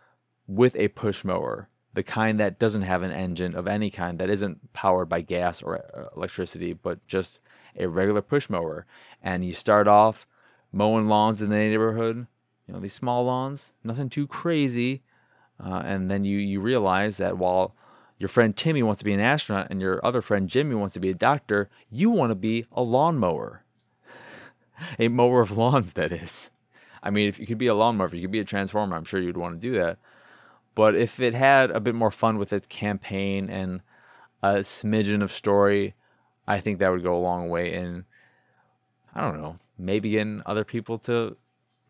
[0.48, 4.30] with a push mower, the kind that doesn't have an engine of any kind, that
[4.30, 7.40] isn't powered by gas or uh, electricity, but just
[7.78, 8.86] a regular push mower.
[9.24, 10.28] And you start off
[10.74, 12.28] mowing lawns in the neighborhood,
[12.68, 15.04] you know, these small lawns, nothing too crazy.
[15.64, 17.74] Uh, and then you, you realize that while
[18.20, 21.00] your friend Timmy wants to be an astronaut and your other friend Jimmy wants to
[21.00, 23.64] be a doctor, you want to be a lawnmower.
[25.00, 26.50] a mower of lawns, that is.
[27.02, 29.06] I mean, if you could be a lawnmower, if you could be a transformer, I'm
[29.06, 29.98] sure you'd want to do that.
[30.76, 33.82] But if it had a bit more fun with its campaign and
[34.44, 35.96] a smidgen of story,
[36.48, 38.06] I think that would go a long way in,
[39.16, 41.38] I don't know, maybe getting other people to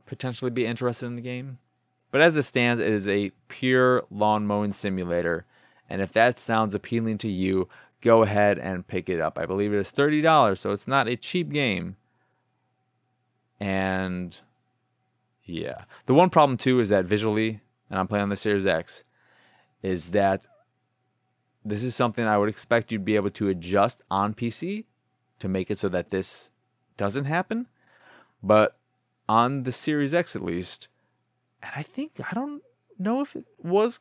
[0.06, 1.58] potentially be interested in the game.
[2.12, 5.46] But as it stands, it is a pure lawn mowing simulator.
[5.90, 7.68] And if that sounds appealing to you,
[8.02, 9.38] go ahead and pick it up.
[9.38, 11.98] I believe it is $30, so it's not a cheap game.
[13.60, 14.40] And
[15.44, 15.86] yeah.
[16.06, 19.04] The one problem too is that visually, and I'm playing on the Series X,
[19.82, 20.46] is that
[21.64, 24.86] this is something I would expect you'd be able to adjust on PC
[25.40, 26.50] to make it so that this
[26.98, 27.68] doesn't happen.
[28.44, 28.78] But
[29.28, 30.88] on the Series X at least,
[31.62, 32.62] and I think I don't
[32.98, 34.00] know if it was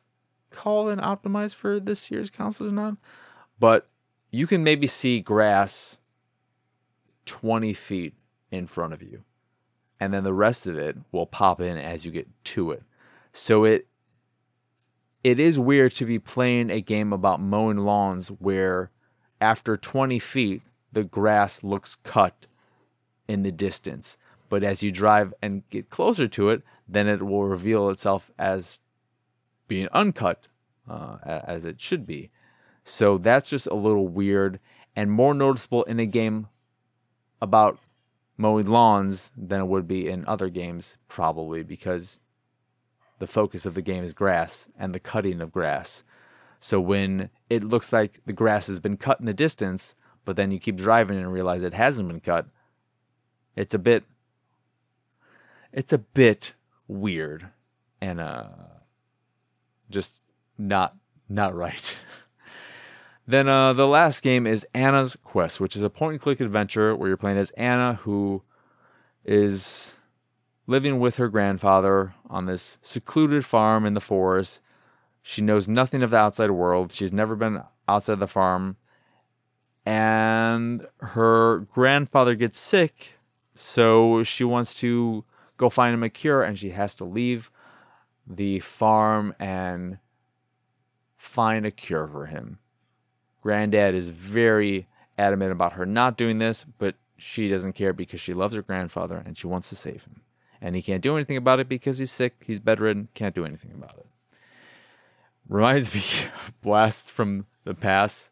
[0.51, 2.97] called and optimized for this year's console or not,
[3.59, 3.87] but
[4.31, 5.97] you can maybe see grass
[7.25, 8.13] 20 feet
[8.51, 9.23] in front of you
[9.99, 12.83] and then the rest of it will pop in as you get to it.
[13.37, 13.87] So it
[15.21, 18.91] it is weird to be playing a game about mowing lawns where
[19.41, 20.61] after 20 feet
[20.93, 22.47] the grass looks cut
[23.27, 24.17] in the distance.
[24.47, 28.79] But as you drive and get closer to it, then it will reveal itself as
[29.67, 30.47] being uncut,
[30.89, 32.29] uh, as it should be.
[32.85, 34.59] So that's just a little weird
[34.95, 36.47] and more noticeable in a game
[37.41, 37.79] about
[38.37, 42.19] mowing lawns than it would be in other games, probably because
[43.19, 46.03] the focus of the game is grass and the cutting of grass.
[46.59, 49.95] So when it looks like the grass has been cut in the distance,
[50.25, 52.47] but then you keep driving and realize it hasn't been cut,
[53.55, 54.03] it's a bit
[55.71, 56.53] it's a bit
[56.87, 57.49] weird
[58.01, 58.45] and uh
[59.89, 60.21] just
[60.57, 60.95] not
[61.29, 61.93] not right.
[63.27, 66.95] Then uh, the last game is Anna's Quest, which is a point and click adventure
[66.95, 68.43] where you're playing as Anna, who
[69.23, 69.94] is
[70.67, 74.59] living with her grandfather on this secluded farm in the forest.
[75.21, 76.91] She knows nothing of the outside world.
[76.93, 78.77] She's never been outside the farm.
[79.85, 83.13] And her grandfather gets sick,
[83.53, 85.23] so she wants to
[85.57, 87.51] go find him a cure, and she has to leave
[88.25, 89.99] the farm and
[91.17, 92.57] find a cure for him.
[93.41, 94.87] Granddad is very
[95.17, 99.21] adamant about her not doing this, but she doesn't care because she loves her grandfather
[99.23, 100.21] and she wants to save him.
[100.65, 103.71] And he can't do anything about it because he's sick, he's bedridden, can't do anything
[103.71, 104.07] about it.
[105.47, 106.01] Reminds me
[106.43, 108.31] of Blast from the Past,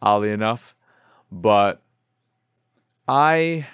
[0.00, 0.74] oddly enough.
[1.30, 1.82] But
[3.06, 3.66] I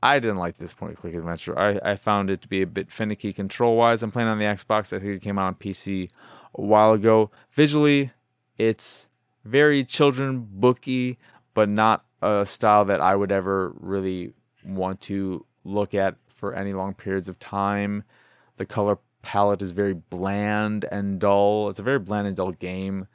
[0.00, 1.58] I didn't like this point click adventure.
[1.58, 4.04] I, I found it to be a bit finicky control wise.
[4.04, 4.96] I'm playing on the Xbox.
[4.96, 6.08] I think it came out on PC
[6.54, 7.32] a while ago.
[7.50, 8.12] Visually,
[8.58, 9.08] it's
[9.44, 11.18] very children booky,
[11.52, 16.72] but not a style that I would ever really want to look at for any
[16.72, 18.04] long periods of time.
[18.56, 21.68] The color palette is very bland and dull.
[21.68, 23.06] It's a very bland and dull game.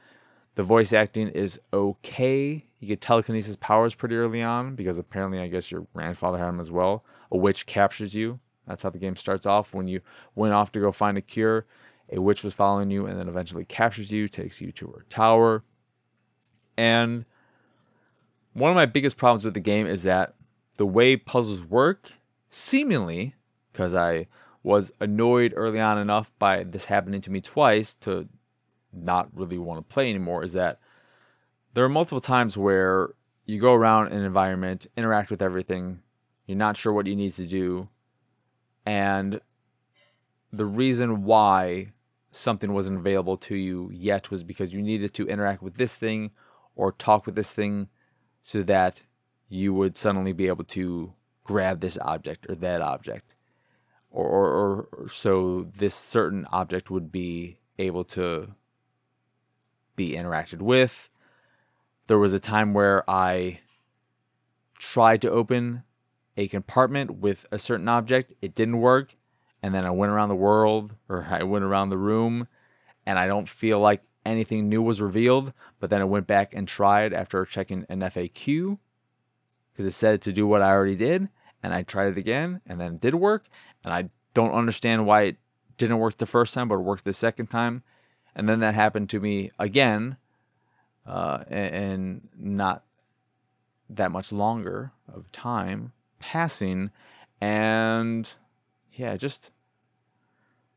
[0.55, 2.65] The voice acting is okay.
[2.79, 6.59] You get telekinesis powers pretty early on because apparently, I guess your grandfather had them
[6.59, 7.03] as well.
[7.31, 8.39] A witch captures you.
[8.67, 9.73] That's how the game starts off.
[9.73, 10.01] When you
[10.35, 11.65] went off to go find a cure,
[12.11, 15.63] a witch was following you and then eventually captures you, takes you to her tower.
[16.77, 17.25] And
[18.53, 20.33] one of my biggest problems with the game is that
[20.77, 22.11] the way puzzles work,
[22.57, 23.35] seemingly,
[23.71, 24.27] because I
[24.63, 28.27] was annoyed early on enough by this happening to me twice to
[28.91, 30.79] not really want to play anymore, is that
[31.73, 33.09] there are multiple times where
[33.45, 35.99] you go around an environment, interact with everything,
[36.47, 37.87] you're not sure what you need to do,
[38.85, 39.39] and
[40.51, 41.91] the reason why
[42.31, 46.31] something wasn't available to you yet was because you needed to interact with this thing
[46.75, 47.87] or talk with this thing
[48.41, 49.01] so that
[49.49, 51.13] you would suddenly be able to
[51.47, 53.33] grab this object or that object.
[54.11, 58.49] Or, or, or so this certain object would be able to
[59.95, 61.09] be interacted with.
[62.07, 63.59] There was a time where i
[64.79, 65.83] tried to open
[66.37, 68.33] a compartment with a certain object.
[68.41, 69.15] It didn't work.
[69.63, 72.47] And then i went around the world or i went around the room
[73.05, 75.53] and i don't feel like anything new was revealed.
[75.79, 78.77] But then i went back and tried after checking an faq
[79.73, 81.29] because it said to do what i already did
[81.67, 83.49] and I tried it again and then it did work.
[83.83, 85.35] And I don't understand why it
[85.77, 87.83] didn't work the first time, but it worked the second time.
[88.33, 90.15] And then that happened to me again,
[91.05, 92.85] uh, and, and not
[93.89, 96.89] that much longer of time passing.
[97.41, 98.29] And
[98.93, 99.51] yeah, just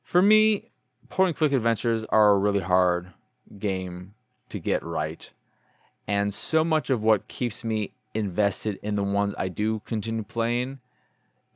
[0.02, 0.72] for me,
[1.08, 3.12] point and click adventures are a really hard
[3.60, 4.14] game
[4.48, 5.30] to get right.
[6.08, 10.80] And so much of what keeps me invested in the ones I do continue playing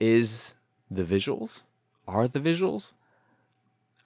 [0.00, 0.54] is
[0.90, 1.62] the visuals.
[2.06, 2.92] Are the visuals?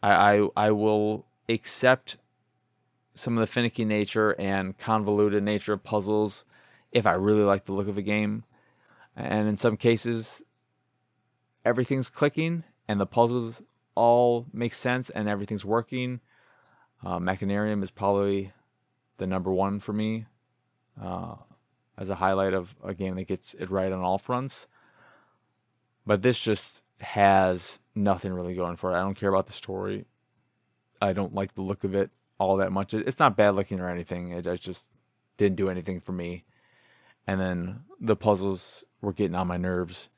[0.03, 2.17] I I, I will accept
[3.15, 6.45] some of the finicky nature and convoluted nature of puzzles
[6.93, 8.45] if I really like the look of a game.
[9.17, 10.43] And in some cases,
[11.65, 13.63] everything's clicking and the puzzles
[13.97, 16.21] all make sense and everything's working.
[17.05, 18.53] Uh, Machinarium is probably
[19.19, 20.27] the number one for me.
[21.01, 21.35] Uh,
[21.99, 24.67] as a highlight of a game that gets it right on all fronts.
[26.07, 28.97] But this just has nothing really going for it.
[28.97, 30.07] I don't care about the story.
[31.03, 32.95] I don't like the look of it all that much.
[32.95, 34.31] It's not bad looking or anything.
[34.31, 34.85] It, just
[35.37, 36.45] didn't do anything for me.
[37.27, 40.09] And then the puzzles were getting on my nerves.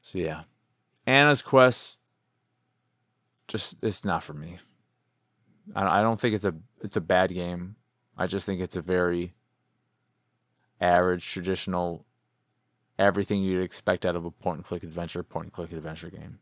[0.00, 0.42] So yeah,
[1.06, 1.98] Anna's Quest
[3.48, 4.58] just it's not for me.
[5.74, 7.76] I don't think it's a it's a bad game.
[8.16, 9.34] I just think it's a very
[10.80, 12.04] average, traditional,
[12.98, 16.38] everything you'd expect out of a point and click adventure, point and click adventure game.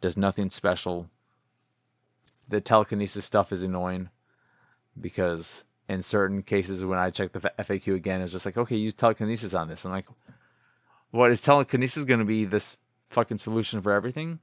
[0.00, 1.08] Does nothing special.
[2.48, 4.10] The telekinesis stuff is annoying
[4.98, 8.94] because in certain cases, when I check the FAQ again, it's just like, okay, use
[8.94, 9.84] telekinesis on this.
[9.84, 10.06] I'm like,
[11.10, 14.38] what is telekinesis going to be this fucking solution for everything?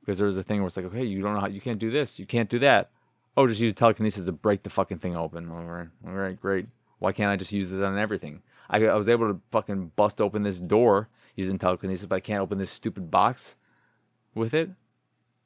[0.00, 1.78] Because there was a thing where it's like, okay, you don't know how, you can't
[1.78, 2.90] do this, you can't do that.
[3.36, 5.50] Oh, just use telekinesis to break the fucking thing open.
[5.50, 6.66] All right, all right, great.
[6.98, 8.42] Why can't I just use this on everything?
[8.70, 12.40] I, I was able to fucking bust open this door using telekinesis, but I can't
[12.40, 13.54] open this stupid box
[14.34, 14.70] with it.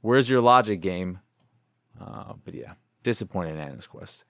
[0.01, 1.21] Where's your logic game?
[2.01, 4.25] Uh, but yeah, disappointed in Anna's Quest.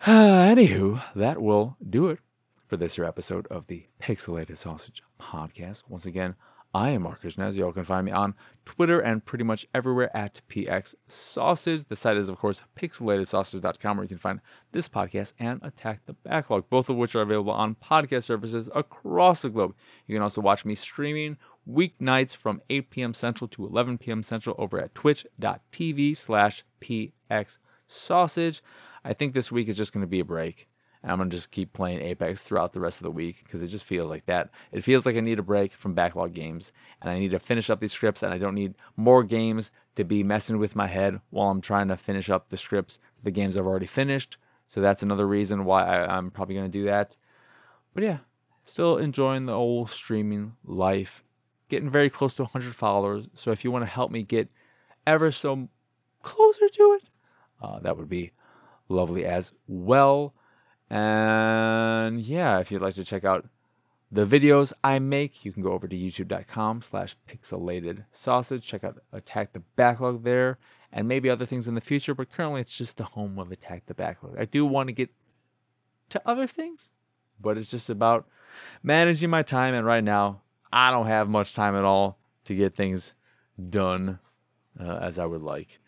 [0.06, 2.20] anywho, that will do it
[2.66, 5.82] for this episode of the Pixelated Sausage Podcast.
[5.88, 6.34] Once again,
[6.74, 7.56] I am Marcus Nez.
[7.56, 11.84] Y'all can find me on Twitter and pretty much everywhere at PX Sausage.
[11.88, 14.40] The site is, of course, pixelatedsausage.com, where you can find
[14.72, 19.42] this podcast and Attack the Backlog, both of which are available on podcast services across
[19.42, 19.76] the globe.
[20.08, 21.36] You can also watch me streaming
[21.70, 23.14] weeknights from 8 p.m.
[23.14, 24.24] Central to 11 p.m.
[24.24, 28.64] Central over at twitch.tv slash PX Sausage.
[29.04, 30.66] I think this week is just going to be a break
[31.04, 33.66] and I'm gonna just keep playing Apex throughout the rest of the week because it
[33.66, 34.48] just feels like that.
[34.72, 37.68] It feels like I need a break from backlog games, and I need to finish
[37.68, 41.20] up these scripts, and I don't need more games to be messing with my head
[41.28, 44.38] while I'm trying to finish up the scripts for the games I've already finished.
[44.66, 47.16] So that's another reason why I, I'm probably gonna do that.
[47.92, 48.18] But yeah,
[48.64, 51.22] still enjoying the old streaming life,
[51.68, 53.26] getting very close to 100 followers.
[53.34, 54.48] So if you want to help me get
[55.06, 55.68] ever so
[56.22, 57.02] closer to it,
[57.62, 58.32] uh, that would be
[58.88, 60.32] lovely as well.
[60.94, 63.48] And yeah, if you'd like to check out
[64.12, 68.64] the videos I make, you can go over to youtube.com slash pixelated sausage.
[68.64, 70.56] Check out Attack the Backlog there
[70.92, 73.86] and maybe other things in the future, but currently it's just the home of Attack
[73.86, 74.36] the Backlog.
[74.38, 75.10] I do want to get
[76.10, 76.92] to other things,
[77.40, 78.28] but it's just about
[78.84, 79.74] managing my time.
[79.74, 80.42] And right now,
[80.72, 83.14] I don't have much time at all to get things
[83.68, 84.20] done
[84.78, 85.80] uh, as I would like.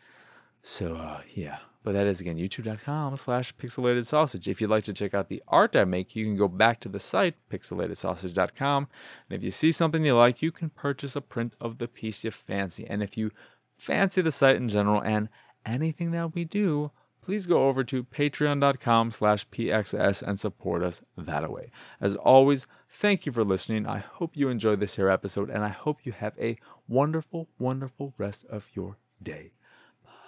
[0.62, 1.58] So, uh, yeah.
[1.86, 4.48] But that is again youtube.com slash pixelated sausage.
[4.48, 6.88] If you'd like to check out the art I make, you can go back to
[6.88, 8.88] the site pixelatedsausage.com.
[9.30, 12.24] And if you see something you like, you can purchase a print of the piece
[12.24, 12.88] you fancy.
[12.90, 13.30] And if you
[13.76, 15.28] fancy the site in general and
[15.64, 16.90] anything that we do,
[17.22, 21.70] please go over to patreon.com slash pxs and support us that way.
[22.00, 23.86] As always, thank you for listening.
[23.86, 26.58] I hope you enjoyed this here episode, and I hope you have a
[26.88, 29.52] wonderful, wonderful rest of your day.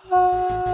[0.09, 0.67] Bye.